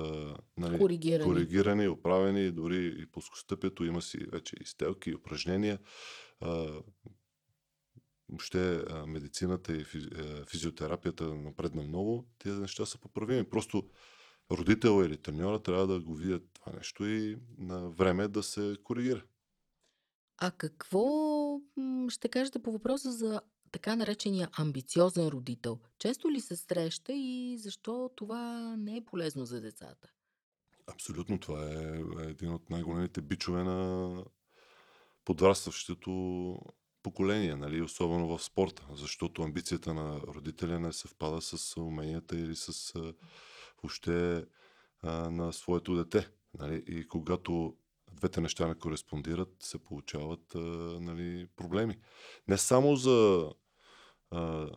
нали, 0.57 0.77
Коригирани. 0.77 1.23
коригирани, 1.23 1.87
оправени, 1.87 2.51
дори 2.51 2.95
и 2.99 3.05
плоскостъпието 3.05 3.85
има 3.85 4.01
си 4.01 4.17
вече 4.31 4.55
и 4.61 4.65
стелки, 4.65 5.09
и 5.09 5.15
упражнения. 5.15 5.79
Въобще 8.29 8.83
медицината 9.07 9.77
и 9.77 9.85
физиотерапията 10.47 11.35
напредна 11.35 11.83
много. 11.83 12.27
Тези 12.39 12.59
неща 12.59 12.85
са 12.85 12.97
поправими. 12.97 13.49
Просто 13.49 13.89
родител 14.51 15.03
или 15.05 15.17
треньора 15.17 15.63
трябва 15.63 15.87
да 15.87 15.99
го 15.99 16.15
видят 16.15 16.43
това 16.53 16.71
нещо 16.71 17.05
и 17.05 17.37
на 17.57 17.89
време 17.89 18.27
да 18.27 18.43
се 18.43 18.77
коригира. 18.83 19.23
А 20.37 20.51
какво 20.51 21.05
ще 22.09 22.29
кажете 22.29 22.63
по 22.63 22.71
въпроса 22.71 23.11
за 23.11 23.41
така 23.71 23.95
наречения 23.95 24.49
амбициозен 24.51 25.27
родител? 25.27 25.79
Често 25.99 26.31
ли 26.31 26.41
се 26.41 26.55
среща 26.55 27.13
и 27.13 27.57
защо 27.57 28.11
това 28.15 28.75
не 28.77 28.97
е 28.97 29.05
полезно 29.05 29.45
за 29.45 29.61
децата? 29.61 30.11
Абсолютно, 30.87 31.39
това 31.39 31.69
е 31.71 32.03
един 32.29 32.53
от 32.53 32.69
най-големите 32.69 33.21
бичове 33.21 33.63
на 33.63 34.25
подрастващото 35.25 36.57
поколение, 37.03 37.55
нали? 37.55 37.81
особено 37.81 38.37
в 38.37 38.43
спорта, 38.43 38.87
защото 38.91 39.41
амбицията 39.41 39.93
на 39.93 40.19
родителя 40.19 40.79
не 40.79 40.93
съвпада 40.93 41.41
с 41.41 41.77
уменията 41.77 42.39
или 42.39 42.55
с 42.55 42.93
въобще 43.83 44.45
а, 45.01 45.29
на 45.29 45.53
своето 45.53 45.95
дете. 45.95 46.29
Нали? 46.59 46.83
И 46.87 47.07
когато 47.07 47.77
двете 48.11 48.41
неща 48.41 48.67
не 48.67 48.75
кореспондират, 48.75 49.55
се 49.59 49.77
получават 49.77 50.55
а, 50.55 50.59
нали, 50.99 51.47
проблеми. 51.55 51.99
Не 52.47 52.57
само 52.57 52.95
за 52.95 53.49
а, 54.31 54.69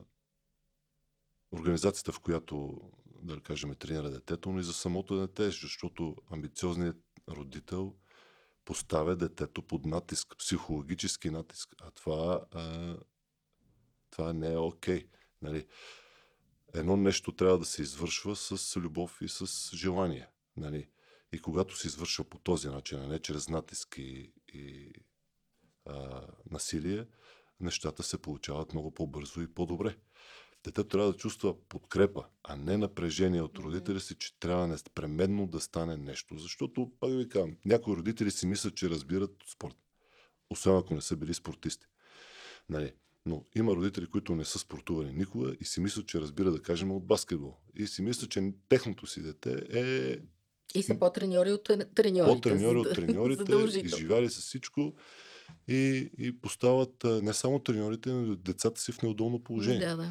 организацията, 1.52 2.12
в 2.12 2.20
която, 2.20 2.80
да 3.22 3.40
кажем, 3.40 3.74
тренира 3.74 4.11
детето, 4.11 4.52
но 4.52 4.61
и 4.61 4.62
за 4.62 4.72
самото 4.72 5.20
дете, 5.20 5.50
защото 5.50 6.16
амбициозният 6.30 6.96
родител 7.30 7.94
поставя 8.66 9.16
детето 9.16 9.62
под 9.62 9.87
натиск, 9.87 10.35
психологически 10.38 11.31
натиск, 11.31 11.74
а 11.81 11.90
това, 11.90 12.46
а, 12.52 12.96
това 14.11 14.33
не 14.33 14.52
е 14.52 14.57
окей. 14.57 15.09
Нали? 15.42 15.66
Едно 16.74 16.96
нещо 16.96 17.33
трябва 17.33 17.59
да 17.59 17.64
се 17.64 17.83
извършва 17.83 18.37
с 18.37 18.76
любов 18.76 19.18
и 19.22 19.29
с 19.29 19.70
желание. 19.76 20.29
Нали? 20.57 20.88
И 21.33 21.38
когато 21.38 21.76
се 21.76 21.87
извършва 21.87 22.24
по 22.24 22.38
този 22.38 22.68
начин, 22.68 22.98
а 22.98 23.09
не 23.09 23.18
чрез 23.18 23.48
натиск 23.48 23.94
и, 23.98 24.33
и 24.48 24.92
а, 25.85 26.26
насилие, 26.50 27.07
нещата 27.61 28.02
се 28.02 28.22
получават 28.22 28.72
много 28.72 28.94
по-бързо 28.94 29.40
и 29.40 29.55
по-добре. 29.55 29.96
Детето 30.66 30.88
трябва 30.88 31.12
да 31.12 31.18
чувства 31.18 31.55
подкрепа, 31.68 32.24
а 32.44 32.57
не 32.57 32.76
напрежение 32.76 33.42
от 33.42 33.59
родителя 33.59 34.00
си, 34.00 34.14
че 34.14 34.38
трябва 34.38 34.68
непременно 34.68 35.46
да 35.46 35.61
стане 35.61 35.96
нещо. 35.96 36.38
Защото, 36.38 36.90
пак 37.00 37.11
ви 37.11 37.29
казвам, 37.29 37.57
някои 37.64 37.96
родители 37.96 38.31
си 38.31 38.46
мислят, 38.46 38.74
че 38.74 38.90
разбират 38.90 39.31
спорт. 39.52 39.76
Особено 40.50 40.81
ако 40.81 40.94
не 40.94 41.00
са 41.00 41.16
били 41.16 41.35
спортисти. 41.35 41.87
Нали? 42.68 42.92
Но 43.26 43.44
има 43.57 43.72
родители, 43.72 44.07
които 44.07 44.35
не 44.35 44.44
са 44.44 44.59
спортували 44.59 45.12
никога 45.12 45.57
и 45.61 45.64
си 45.64 45.81
мислят, 45.81 46.07
че 46.07 46.20
разбират, 46.20 46.55
да 46.55 46.62
кажем, 46.62 46.90
от 46.92 47.07
баскетбол. 47.07 47.57
И 47.74 47.87
си 47.87 48.02
мислят, 48.02 48.31
че 48.31 48.52
техното 48.68 49.07
си 49.07 49.22
дете 49.22 49.62
е 49.72 50.18
И 50.79 50.83
са 50.83 50.98
по-треньори 50.98 51.52
от 51.52 51.68
трен- 51.68 51.94
треньорите. 51.94 52.35
по-треньори 52.35 52.79
от 52.79 52.94
треньорите, 52.94 53.81
изживяли 53.87 54.31
с 54.31 54.40
всичко 54.40 54.94
и, 55.68 56.11
и 56.18 56.40
поставят 56.40 57.05
не 57.05 57.35
само 57.35 57.59
треньорите, 57.59 58.12
но 58.12 58.33
и 58.33 58.37
децата 58.37 58.81
си 58.81 58.92
в 58.92 59.02
неудобно 59.02 59.44
положение. 59.44 59.87
Да, 59.87 59.96
да. 59.96 60.11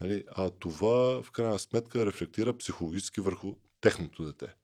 Нали? 0.00 0.24
А 0.30 0.50
това 0.50 1.22
в 1.22 1.30
крайна 1.30 1.58
сметка 1.58 2.06
рефлектира 2.06 2.56
психологически 2.58 3.20
върху 3.20 3.54
техното 3.80 4.24
дете. 4.24 4.54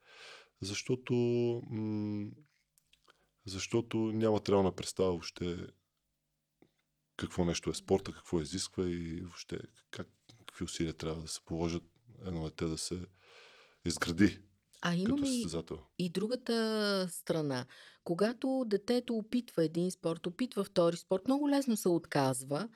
Защото, 0.62 1.14
м- 1.70 2.30
защото 3.46 3.96
няма 3.98 4.40
реална 4.48 4.72
представа 4.72 5.10
въобще 5.10 5.56
какво 7.16 7.44
нещо 7.44 7.70
е 7.70 7.74
спорта, 7.74 8.12
какво 8.12 8.40
изисква 8.40 8.88
и 8.88 9.20
въобще 9.20 9.58
как, 9.90 10.08
какви 10.46 10.64
усилия 10.64 10.94
трябва 10.94 11.22
да 11.22 11.28
се 11.28 11.40
положат 11.44 11.82
едно 12.26 12.44
дете 12.44 12.64
да 12.64 12.78
се 12.78 13.06
изгради 13.84 14.38
А 14.82 14.94
имаме 14.94 15.28
и, 15.28 15.46
и 15.98 16.10
другата 16.10 17.08
страна. 17.10 17.66
Когато 18.04 18.64
детето 18.66 19.16
опитва 19.16 19.64
един 19.64 19.90
спорт, 19.90 20.26
опитва 20.26 20.64
втори 20.64 20.96
спорт, 20.96 21.22
много 21.26 21.48
лесно 21.48 21.76
се 21.76 21.88
отказва. 21.88 22.68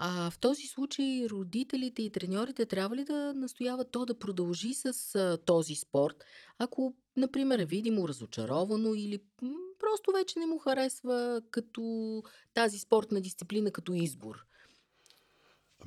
А 0.00 0.30
в 0.30 0.38
този 0.38 0.66
случай 0.66 1.26
родителите 1.30 2.02
и 2.02 2.12
треньорите 2.12 2.66
трябва 2.66 2.96
ли 2.96 3.04
да 3.04 3.34
настояват 3.34 3.90
то 3.90 4.06
да 4.06 4.18
продължи 4.18 4.74
с 4.74 5.14
а, 5.14 5.38
този 5.44 5.74
спорт, 5.74 6.24
ако, 6.58 6.94
например, 7.16 7.58
е 7.58 7.64
видимо 7.64 8.08
разочаровано 8.08 8.94
или 8.94 9.18
м, 9.42 9.50
просто 9.78 10.12
вече 10.12 10.38
не 10.38 10.46
му 10.46 10.58
харесва 10.58 11.42
като 11.50 12.22
тази 12.54 12.78
спортна 12.78 13.20
дисциплина 13.20 13.70
като 13.70 13.92
избор? 13.92 14.46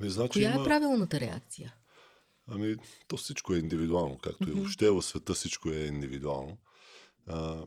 Ами, 0.00 0.10
значи 0.10 0.32
Коя 0.32 0.52
има... 0.52 0.62
е 0.62 0.64
правилната 0.64 1.20
реакция? 1.20 1.74
Ами, 2.46 2.76
то 3.08 3.16
всичко 3.16 3.54
е 3.54 3.58
индивидуално, 3.58 4.18
както 4.18 4.48
и 4.48 4.52
въобще 4.52 4.90
в 4.90 5.02
света 5.02 5.34
всичко 5.34 5.68
е 5.68 5.86
индивидуално. 5.86 6.58
А, 7.26 7.64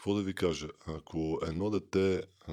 какво 0.00 0.14
да 0.14 0.22
ви 0.22 0.34
кажа? 0.34 0.68
Ако 0.86 1.40
едно 1.46 1.70
дете 1.70 2.22
а, 2.46 2.52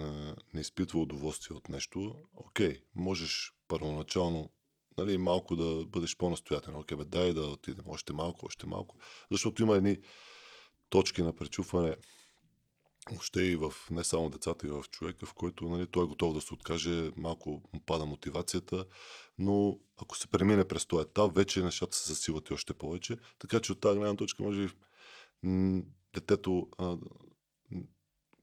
не 0.53 0.61
изпитва 0.61 0.99
удоволствие 0.99 1.57
от 1.57 1.69
нещо, 1.69 2.15
окей, 2.35 2.81
можеш 2.95 3.53
първоначално 3.67 4.49
нали, 4.97 5.17
малко 5.17 5.55
да 5.55 5.85
бъдеш 5.85 6.17
по-настоятелен. 6.17 6.79
Окей, 6.79 6.97
бе, 6.97 7.05
дай 7.05 7.33
да 7.33 7.41
отидем 7.41 7.85
още 7.87 8.13
малко, 8.13 8.45
още 8.45 8.67
малко. 8.67 8.95
Защото 9.31 9.61
има 9.61 9.75
едни 9.75 9.97
точки 10.89 11.21
на 11.21 11.33
пречупване 11.33 11.95
въобще 13.09 13.41
и 13.41 13.55
в 13.55 13.73
не 13.91 14.03
само 14.03 14.29
децата, 14.29 14.67
и 14.67 14.69
в 14.69 14.83
човека, 14.91 15.25
в 15.25 15.33
който 15.33 15.69
нали, 15.69 15.87
той 15.87 16.03
е 16.03 16.07
готов 16.07 16.33
да 16.33 16.41
се 16.41 16.53
откаже, 16.53 17.11
малко 17.17 17.49
му 17.49 17.79
пада 17.85 18.05
мотивацията, 18.05 18.85
но 19.37 19.79
ако 20.01 20.17
се 20.17 20.27
премине 20.27 20.67
през 20.67 20.85
този 20.85 21.01
етап, 21.01 21.35
вече 21.35 21.63
нещата 21.63 21.97
се 21.97 22.13
засилват 22.13 22.49
и 22.49 22.53
още 22.53 22.73
повече. 22.73 23.17
Така 23.39 23.59
че 23.59 23.71
от 23.71 23.79
тази 23.79 23.99
гледна 23.99 24.15
точка, 24.15 24.43
може 24.43 24.67
би, 24.67 24.73
детето, 26.13 26.67
а, 26.77 26.97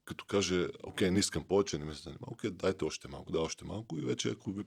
като 0.05 0.25
каже, 0.25 0.67
окей, 0.83 1.11
не 1.11 1.19
искам 1.19 1.43
повече, 1.43 1.77
не 1.77 1.85
ми 1.85 1.95
се 1.95 2.01
занимава, 2.01 2.27
окей, 2.31 2.51
дайте 2.51 2.85
още 2.85 3.07
малко, 3.07 3.31
да, 3.31 3.39
още 3.39 3.65
малко 3.65 3.97
и 3.97 4.01
вече 4.01 4.29
ако 4.29 4.51
ви 4.51 4.63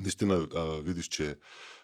наистина 0.00 0.48
а, 0.54 0.80
видиш, 0.80 1.08
че 1.08 1.36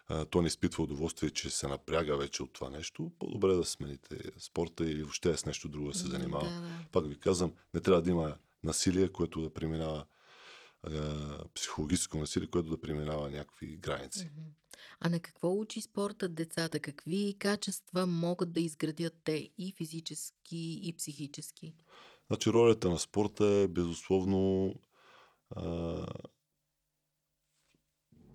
а, 0.08 0.24
той 0.24 0.42
не 0.42 0.48
изпитва 0.48 0.84
удоволствие, 0.84 1.30
че 1.30 1.50
се 1.50 1.68
напряга 1.68 2.16
вече 2.16 2.42
от 2.42 2.52
това 2.52 2.70
нещо, 2.70 3.12
по-добре 3.18 3.54
да 3.54 3.64
смените 3.64 4.16
спорта 4.38 4.90
или 4.90 5.02
въобще 5.02 5.36
с 5.36 5.46
нещо 5.46 5.68
друго 5.68 5.88
да 5.88 5.98
се 5.98 6.06
занимава. 6.06 6.44
Да, 6.44 6.60
да. 6.60 6.84
Пак 6.92 7.08
ви 7.08 7.20
казвам, 7.20 7.52
не 7.74 7.80
трябва 7.80 8.02
да 8.02 8.10
има 8.10 8.36
насилие, 8.64 9.08
което 9.08 9.42
да 9.42 9.54
преминава 9.54 10.06
психологическо 11.54 12.18
насилие, 12.18 12.48
което 12.48 12.68
да 12.68 12.80
преминава 12.80 13.30
някакви 13.30 13.76
граници. 13.76 14.30
А 15.00 15.08
на 15.08 15.20
какво 15.20 15.52
учи 15.52 15.80
спортът 15.80 16.34
децата? 16.34 16.80
Какви 16.80 17.36
качества 17.38 18.06
могат 18.06 18.52
да 18.52 18.60
изградят 18.60 19.14
те 19.24 19.50
и 19.58 19.72
физически, 19.76 20.80
и 20.82 20.94
психически? 20.96 21.74
Значи 22.26 22.52
ролята 22.52 22.90
на 22.90 22.98
спорта 22.98 23.46
е 23.46 23.68
безусловно 23.68 24.74
а, 25.50 26.06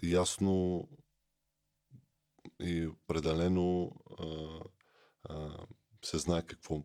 ясно 0.04 0.88
и 2.62 2.88
определено 2.88 3.92
а, 4.20 4.60
а, 5.24 5.66
се 6.06 6.18
знае 6.18 6.46
какво 6.46 6.84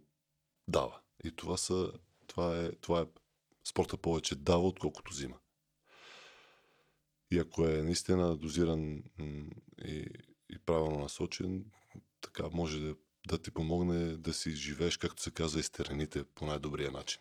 дава. 0.69 1.01
И 1.25 1.37
това, 1.37 1.57
са, 1.57 1.93
това, 2.27 2.59
е, 2.59 2.73
това 2.73 3.01
е 3.01 3.07
спорта 3.65 3.97
повече 3.97 4.35
дава, 4.35 4.69
отколкото 4.69 5.13
взима. 5.13 5.39
И 7.31 7.39
ако 7.39 7.67
е 7.67 7.83
наистина 7.83 8.37
дозиран 8.37 9.03
и, 9.85 10.07
и 10.51 10.59
правилно 10.67 10.99
насочен, 10.99 11.71
така 12.21 12.49
може 12.53 12.81
да, 12.81 12.97
да 13.29 13.39
ти 13.39 13.51
помогне 13.51 14.17
да 14.17 14.35
си 14.35 14.51
живееш, 14.51 14.97
както 14.97 15.23
се 15.23 15.31
казва, 15.31 15.61
из 15.61 15.71
терените 15.71 16.25
по 16.25 16.47
най-добрия 16.47 16.91
начин. 16.91 17.21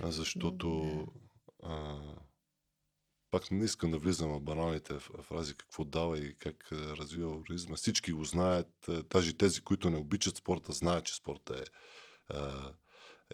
Защото 0.00 1.06
а, 1.62 2.00
пак 3.30 3.50
не 3.50 3.64
искам 3.64 3.90
да 3.90 3.98
влизам 3.98 4.32
в 4.32 4.40
баналните 4.40 4.98
фрази 4.98 5.54
какво 5.54 5.84
дава 5.84 6.18
и 6.18 6.34
как 6.34 6.72
развива 6.72 7.30
организма. 7.30 7.76
Всички 7.76 8.12
го 8.12 8.24
знаят, 8.24 8.90
даже 9.10 9.36
тези, 9.36 9.60
които 9.60 9.90
не 9.90 9.96
обичат 9.96 10.36
спорта, 10.36 10.72
знаят, 10.72 11.04
че 11.04 11.14
спорта 11.14 11.64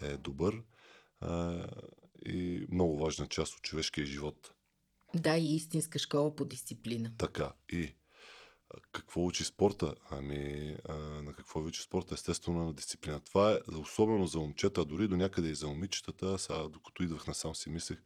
е, 0.01 0.07
е 0.07 0.17
добър 0.17 0.63
а, 1.19 1.65
и 2.25 2.67
много 2.71 2.97
важна 2.97 3.27
част 3.27 3.55
от 3.55 3.61
човешкия 3.61 4.05
живот. 4.05 4.53
Да, 5.15 5.37
и 5.37 5.55
истинска 5.55 5.99
школа 5.99 6.35
по 6.35 6.45
дисциплина. 6.45 7.11
Така, 7.17 7.53
и 7.71 7.95
какво 8.91 9.25
учи 9.25 9.43
спорта? 9.43 9.95
Ами, 10.09 10.75
а, 10.89 10.95
на 10.97 11.33
какво 11.33 11.59
учи 11.59 11.81
спорта? 11.81 12.13
Естествено 12.13 12.65
на 12.65 12.73
дисциплина. 12.73 13.19
Това 13.19 13.53
е 13.53 13.75
особено 13.75 14.27
за 14.27 14.39
момчета, 14.39 14.85
дори 14.85 15.07
до 15.07 15.17
някъде 15.17 15.49
и 15.49 15.55
за 15.55 15.67
момичетата. 15.67 16.39
Сега, 16.39 16.67
докато 16.67 17.03
идвах 17.03 17.27
насам 17.27 17.55
си 17.55 17.69
мислех, 17.69 17.99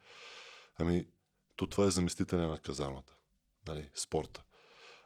ами, 0.75 1.07
то 1.55 1.67
това 1.67 1.85
е 1.85 1.91
заместителя 1.91 2.47
на 2.47 2.59
казармата. 2.59 3.15
Нали, 3.67 3.89
спорта. 3.95 4.43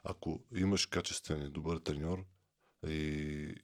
Ако 0.03 0.43
имаш 0.55 0.85
качествен 0.85 1.41
и 1.41 1.49
добър 1.49 1.77
треньор 1.77 2.25
и, 2.87 3.55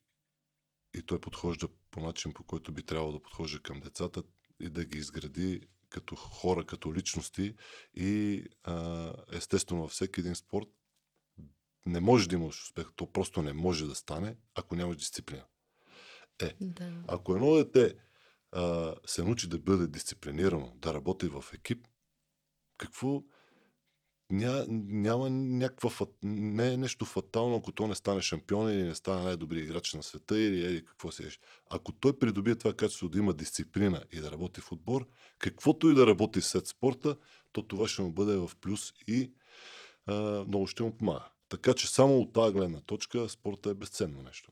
и 0.93 1.01
той 1.05 1.19
подхожда 1.19 1.67
по 1.91 1.99
начин, 2.01 2.33
по 2.33 2.43
който 2.43 2.71
би 2.71 2.83
трябвало 2.83 3.11
да 3.11 3.21
подхожда 3.21 3.59
към 3.59 3.79
децата 3.79 4.23
и 4.59 4.69
да 4.69 4.85
ги 4.85 4.97
изгради 4.97 5.61
като 5.89 6.15
хора, 6.15 6.65
като 6.65 6.93
личности 6.93 7.55
и 7.93 8.43
а, 8.63 9.13
естествено 9.31 9.81
във 9.81 9.91
всеки 9.91 10.19
един 10.19 10.35
спорт 10.35 10.67
не 11.85 11.99
може 11.99 12.29
да 12.29 12.35
имаш 12.35 12.63
успех. 12.63 12.87
То 12.95 13.11
просто 13.11 13.41
не 13.41 13.53
може 13.53 13.87
да 13.87 13.95
стане, 13.95 14.35
ако 14.55 14.75
нямаш 14.75 14.97
дисциплина. 14.97 15.43
Е, 16.41 16.53
Да. 16.61 17.03
ако 17.07 17.35
едно 17.35 17.55
дете 17.55 17.95
а, 18.51 18.95
се 19.05 19.23
научи 19.23 19.47
да 19.47 19.59
бъде 19.59 19.87
дисциплинирано, 19.87 20.73
да 20.75 20.93
работи 20.93 21.27
в 21.27 21.43
екип, 21.53 21.87
какво 22.77 23.23
ня, 24.31 24.65
няма 24.69 25.29
някаква 25.29 25.89
фат, 25.89 26.09
не 26.23 26.73
е 26.73 26.77
нещо 26.77 27.05
фатално, 27.05 27.55
ако 27.55 27.71
то 27.71 27.87
не 27.87 27.95
стане 27.95 28.21
шампион 28.21 28.71
или 28.71 28.83
не 28.83 28.95
стане 28.95 29.23
най-добрият 29.23 29.65
играч 29.65 29.93
на 29.93 30.03
света 30.03 30.39
или 30.39 30.65
еди 30.65 30.85
какво 30.85 31.11
се 31.11 31.27
еш. 31.27 31.39
Ако 31.69 31.91
той 31.91 32.19
придобие 32.19 32.55
това 32.55 32.73
качество 32.73 33.09
да 33.09 33.17
има 33.17 33.33
дисциплина 33.33 34.03
и 34.11 34.19
да 34.19 34.31
работи 34.31 34.61
в 34.61 34.71
отбор, 34.71 35.07
каквото 35.39 35.89
и 35.89 35.95
да 35.95 36.07
работи 36.07 36.41
след 36.41 36.67
спорта, 36.67 37.17
то 37.51 37.63
това 37.63 37.87
ще 37.87 38.01
му 38.01 38.11
бъде 38.11 38.35
в 38.35 38.51
плюс 38.61 38.93
и 39.07 39.33
а, 40.05 40.13
много 40.47 40.67
ще 40.67 40.83
му 40.83 40.97
помага. 40.97 41.32
Така 41.49 41.73
че 41.73 41.87
само 41.87 42.19
от 42.19 42.33
тази 42.33 42.53
гледна 42.53 42.81
точка 42.81 43.29
спорта 43.29 43.69
е 43.69 43.73
безценно 43.73 44.23
нещо. 44.23 44.51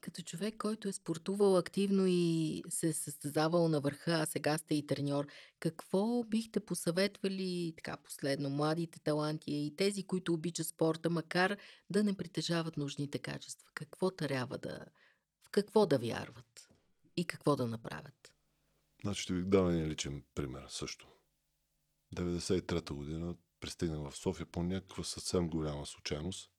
Като 0.00 0.22
човек, 0.22 0.54
който 0.58 0.88
е 0.88 0.92
спортувал 0.92 1.56
активно 1.56 2.04
и 2.08 2.62
се 2.68 2.88
е 2.88 2.92
състезавал 2.92 3.68
на 3.68 3.80
върха, 3.80 4.12
а 4.12 4.26
сега 4.26 4.58
сте 4.58 4.74
и 4.74 4.86
треньор, 4.86 5.26
какво 5.58 6.24
бихте 6.24 6.60
посъветвали 6.60 7.72
така 7.76 7.96
последно 7.96 8.50
младите 8.50 9.00
таланти 9.00 9.52
и 9.52 9.76
тези, 9.76 10.02
които 10.02 10.34
обичат 10.34 10.66
спорта, 10.66 11.10
макар 11.10 11.56
да 11.90 12.04
не 12.04 12.16
притежават 12.16 12.76
нужните 12.76 13.18
качества? 13.18 13.68
Какво 13.74 14.10
трябва 14.10 14.58
да... 14.58 14.86
В 15.42 15.50
какво 15.50 15.86
да 15.86 15.98
вярват? 15.98 16.68
И 17.16 17.24
какво 17.24 17.56
да 17.56 17.66
направят? 17.66 18.32
Значи 19.02 19.22
ще 19.22 19.34
ви 19.34 19.44
дам 19.44 19.70
един 19.70 19.88
личен 19.88 20.22
пример 20.34 20.66
също. 20.68 21.08
93-та 22.14 22.94
година 22.94 23.34
пристигнах 23.60 24.10
в 24.10 24.16
София 24.16 24.46
по 24.46 24.62
някаква 24.62 25.04
съвсем 25.04 25.48
голяма 25.48 25.86
случайност 25.86 26.50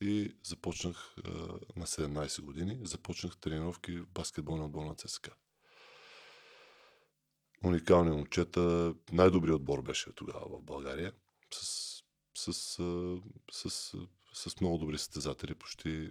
и 0.00 0.36
започнах 0.44 1.14
а, 1.24 1.30
на 1.76 1.86
17 1.86 2.40
години, 2.42 2.78
започнах 2.82 3.36
тренировки 3.36 3.96
в 3.96 4.08
баскетболния 4.08 4.64
отбор 4.64 4.84
на 4.84 4.94
ЦСКА. 4.94 5.30
Уникални 7.64 8.10
момчета, 8.10 8.94
най-добрият 9.12 9.56
отбор 9.56 9.82
беше 9.82 10.12
тогава 10.12 10.58
в 10.58 10.62
България, 10.62 11.12
с, 11.52 12.02
с, 12.34 12.52
с, 13.52 13.70
с, 13.70 13.96
с 14.50 14.60
много 14.60 14.78
добри 14.78 14.98
състезатели, 14.98 15.54
почти 15.54 16.10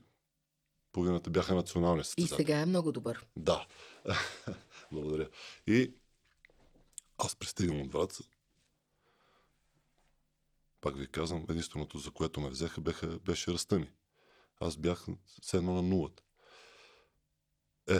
половината 0.92 1.30
бяха 1.30 1.56
национални 1.56 2.02
И 2.02 2.04
състезатели. 2.04 2.36
сега 2.38 2.60
е 2.60 2.66
много 2.66 2.92
добър. 2.92 3.26
Да. 3.36 3.68
Благодаря. 4.92 5.30
И 5.68 5.94
аз 7.18 7.36
пристигам 7.36 7.82
от 7.82 7.92
Враца. 7.92 8.24
Пак 10.82 10.98
ви 10.98 11.08
казвам, 11.08 11.46
единственото, 11.50 11.98
за 11.98 12.12
което 12.12 12.42
ме 12.42 12.50
взеха, 12.50 12.82
беха, 12.82 13.20
беше 13.20 13.54
ръста 13.54 13.80
ми. 13.80 13.92
Аз 14.60 14.78
бях 14.78 15.06
все 15.42 15.58
едно 15.58 15.74
на 15.74 15.82
нулата. 15.82 16.24
Е, 17.90 18.00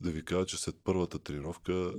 да 0.00 0.12
ви 0.12 0.24
кажа, 0.24 0.46
че 0.46 0.56
след 0.56 0.76
първата 0.84 1.18
тренировка 1.18 1.94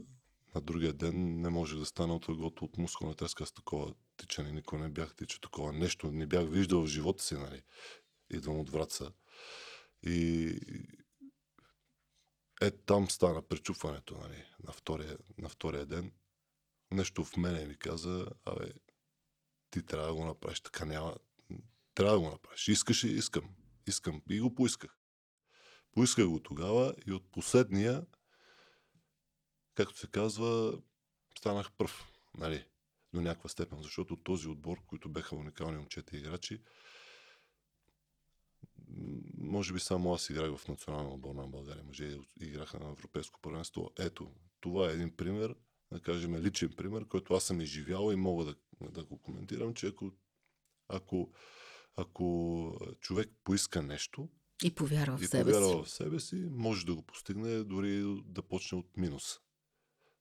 на 0.56 0.62
другия 0.62 0.94
ден 0.94 1.42
не 1.42 1.50
може 1.50 1.78
да 1.78 1.86
стана 1.86 2.16
от 2.16 2.30
леглото 2.30 2.66
от 2.66 2.78
мускулна 2.78 3.16
треска 3.16 3.46
с 3.46 3.52
такова 3.52 3.94
тичане. 4.18 4.52
Никога 4.52 4.82
не 4.82 4.90
бях 4.90 5.16
тичал 5.16 5.40
такова 5.40 5.74
нещо. 5.74 6.12
Не 6.12 6.28
бях 6.28 6.50
виждал 6.50 6.82
в 6.82 6.88
живота 6.88 7.24
си, 7.24 7.36
нали. 7.36 7.64
идвам 8.30 8.60
от 8.60 8.70
Враца. 8.70 9.12
И 10.04 10.48
е, 12.62 12.72
там 12.72 13.10
стана 13.10 13.42
пречупването, 13.42 14.18
нали, 14.18 14.46
на 14.64 14.74
втория, 14.74 15.18
на 15.38 15.50
втория 15.50 15.86
ден. 15.86 16.12
Нещо 16.92 17.26
в 17.26 17.38
мене 17.38 17.66
ми 17.66 17.78
каза, 17.78 18.28
абе, 18.46 18.74
ти 19.76 19.86
трябва 19.86 20.08
да 20.08 20.14
го 20.14 20.26
направиш, 20.26 20.60
така 20.60 20.86
няма, 20.86 21.16
трябва 21.94 22.14
да 22.14 22.20
го 22.20 22.30
направиш. 22.30 22.68
Искаш 22.68 23.04
и 23.04 23.08
искам. 23.08 23.56
Искам. 23.88 24.22
И 24.30 24.40
го 24.40 24.56
поисках. 24.56 24.98
Поисках 25.92 26.28
го 26.28 26.40
тогава 26.40 26.94
и 27.08 27.12
от 27.12 27.32
последния, 27.32 28.06
както 29.74 29.98
се 29.98 30.08
казва, 30.08 30.82
станах 31.40 31.72
пръв. 31.72 32.06
Нали, 32.38 32.66
до 33.14 33.22
някаква 33.22 33.50
степен, 33.50 33.82
защото 33.82 34.16
този 34.16 34.48
отбор, 34.48 34.78
които 34.86 35.10
беха 35.10 35.36
уникални 35.36 35.78
момчета 35.78 36.18
и 36.18 36.20
играчи, 36.20 36.62
може 39.38 39.74
би 39.74 39.80
само 39.80 40.14
аз 40.14 40.30
играх 40.30 40.58
в 40.58 40.68
национална 40.68 41.14
отбор 41.14 41.36
на 41.36 41.48
България. 41.48 41.84
Мъже 41.84 42.20
играха 42.42 42.80
на 42.80 42.90
европейско 42.90 43.42
първенство. 43.42 43.92
Ето, 44.00 44.32
това 44.60 44.90
е 44.90 44.94
един 44.94 45.16
пример, 45.16 45.56
да 45.92 46.02
кажем 46.02 46.36
личен 46.36 46.74
пример, 46.78 47.08
който 47.08 47.34
аз 47.34 47.44
съм 47.44 47.62
изживял 47.62 48.12
и 48.12 48.16
мога 48.16 48.46
да, 48.46 48.56
да 48.92 49.06
го 49.06 49.18
коментирам, 49.18 49.74
че 49.74 49.88
ако, 49.88 50.12
ако, 50.88 51.34
ако 51.96 52.80
човек 53.00 53.30
поиска 53.44 53.82
нещо 53.82 54.30
и 54.64 54.76
повярва 54.76 55.18
в 55.18 55.22
и 55.22 55.28
себе 55.28 55.52
повярва 55.52 55.86
си. 55.86 55.90
в 55.90 55.90
себе 55.90 56.20
си, 56.20 56.48
може 56.52 56.86
да 56.86 56.96
го 56.96 57.02
постигне, 57.02 57.64
дори 57.64 58.22
да 58.26 58.42
почне 58.42 58.78
от 58.78 58.98
минус. 58.98 59.40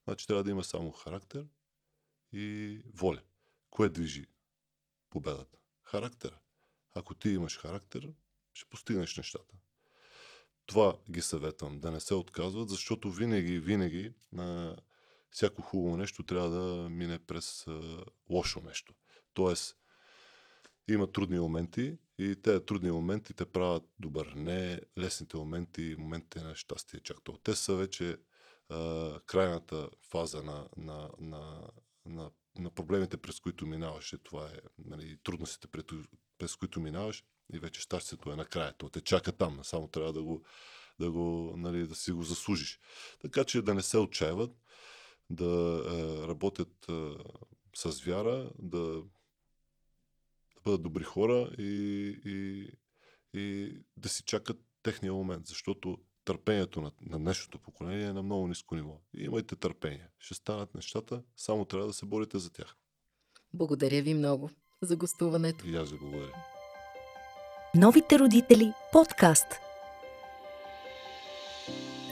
Значи 0.05 0.27
трябва 0.27 0.45
да 0.45 0.51
има 0.51 0.65
само 0.65 0.93
характер 0.93 1.47
и 2.33 2.79
воля. 2.95 3.23
Кое 3.71 3.89
движи 3.89 4.27
победата? 5.11 5.59
Характера. 5.83 6.41
Ако 6.95 7.15
ти 7.15 7.29
имаш 7.29 7.59
характер, 7.59 8.13
ще 8.55 8.69
постигнеш 8.69 9.17
нещата. 9.17 9.55
Това 10.67 10.99
ги 11.11 11.23
съветвам, 11.23 11.81
да 11.81 11.91
не 11.91 12.01
се 12.01 12.15
отказват, 12.15 12.69
защото 12.69 13.11
винаги, 13.11 13.59
винаги 13.59 14.15
на 14.33 14.77
всяко 15.35 15.63
хубаво 15.63 15.97
нещо 15.97 16.23
трябва 16.23 16.51
да 16.51 16.89
мине 16.91 17.19
през 17.19 17.67
а, 17.67 18.05
лошо 18.31 18.61
нещо. 18.61 18.95
Тоест, 19.35 19.77
има 20.89 21.13
трудни 21.13 21.39
моменти 21.39 21.99
и 22.19 22.37
тези 22.43 22.67
трудни 22.67 22.91
моменти 22.91 23.35
те 23.35 23.45
правят 23.45 23.85
добър. 23.99 24.33
Не 24.37 24.81
лесните 24.99 25.37
моменти, 25.37 25.97
моментите 25.99 26.41
на 26.41 26.55
щастие 26.55 27.01
чак 27.01 27.23
толкова. 27.25 27.43
Те 27.43 27.57
са 27.57 27.77
вече 27.77 28.17
а, 28.69 29.21
крайната 29.27 29.89
фаза 30.11 30.43
на, 30.43 30.69
на, 30.77 31.11
на, 31.19 31.71
на, 32.07 32.31
на 32.59 32.71
проблемите, 32.71 33.17
през 33.17 33.41
които 33.41 33.67
минаваш. 33.67 34.13
И 34.13 34.19
това 34.19 34.47
е 34.47 34.59
нали, 34.79 35.19
трудностите, 35.25 35.69
през, 35.69 35.85
през 36.39 36.57
които 36.57 36.81
минаваш 36.81 37.25
и 37.53 37.59
вече 37.59 37.81
щастието 37.81 38.33
е 38.33 38.37
накрая. 38.37 38.73
То 38.79 38.89
те 38.89 39.01
чака 39.01 39.33
там, 39.33 39.61
само 39.63 39.89
трябва 39.89 40.13
да 40.13 40.23
го, 40.23 40.45
да 41.01 41.11
го 41.11 41.55
нали, 41.57 41.87
да 41.87 41.95
си 41.95 42.13
го 42.13 42.23
заслужиш. 42.23 42.81
Така 43.21 43.45
че 43.45 43.63
да 43.63 43.75
не 43.75 43.83
се 43.83 43.99
отчаиват, 43.99 44.51
да 45.31 45.83
е, 45.89 46.29
работят 46.29 46.87
е, 46.89 47.11
с 47.77 48.01
вяра, 48.03 48.51
да, 48.59 48.79
да 48.79 50.61
бъдат 50.65 50.83
добри 50.83 51.05
хора 51.05 51.51
и, 51.59 51.65
и, 52.25 52.69
и 53.41 53.73
да 53.97 54.09
си 54.09 54.23
чакат 54.23 54.61
техния 54.83 55.13
момент, 55.13 55.47
защото 55.47 55.99
търпението 56.25 56.81
на, 56.81 56.93
на 57.01 57.19
днешното 57.19 57.59
поколение 57.59 58.07
е 58.07 58.13
на 58.13 58.23
много 58.23 58.49
ниско 58.49 58.75
ниво. 58.75 59.01
И 59.17 59.25
имайте 59.25 59.57
търпение. 59.57 60.09
Ще 60.19 60.35
станат 60.35 60.75
нещата, 60.75 61.23
само 61.37 61.65
трябва 61.65 61.87
да 61.87 61.93
се 61.93 62.07
борите 62.07 62.39
за 62.39 62.53
тях. 62.53 62.77
Благодаря 63.55 64.03
ви 64.03 64.15
много 64.15 64.51
за 64.83 64.97
гостуването. 64.97 65.67
И 65.67 65.77
аз 65.77 65.91
ви 65.91 65.99
благодаря. 65.99 66.35
Новите 67.75 68.19
родители 68.19 68.73
подкаст. 68.93 69.47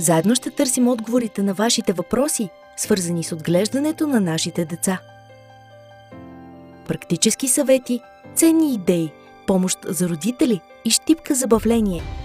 Заедно 0.00 0.34
ще 0.34 0.50
търсим 0.50 0.88
отговорите 0.88 1.42
на 1.42 1.54
вашите 1.54 1.92
въпроси, 1.92 2.48
свързани 2.76 3.24
с 3.24 3.32
отглеждането 3.32 4.06
на 4.06 4.20
нашите 4.20 4.64
деца. 4.64 5.00
Практически 6.88 7.48
съвети, 7.48 8.00
ценни 8.34 8.74
идеи, 8.74 9.10
помощ 9.46 9.78
за 9.84 10.08
родители 10.08 10.60
и 10.84 10.90
щипка 10.90 11.34
забавление– 11.34 12.02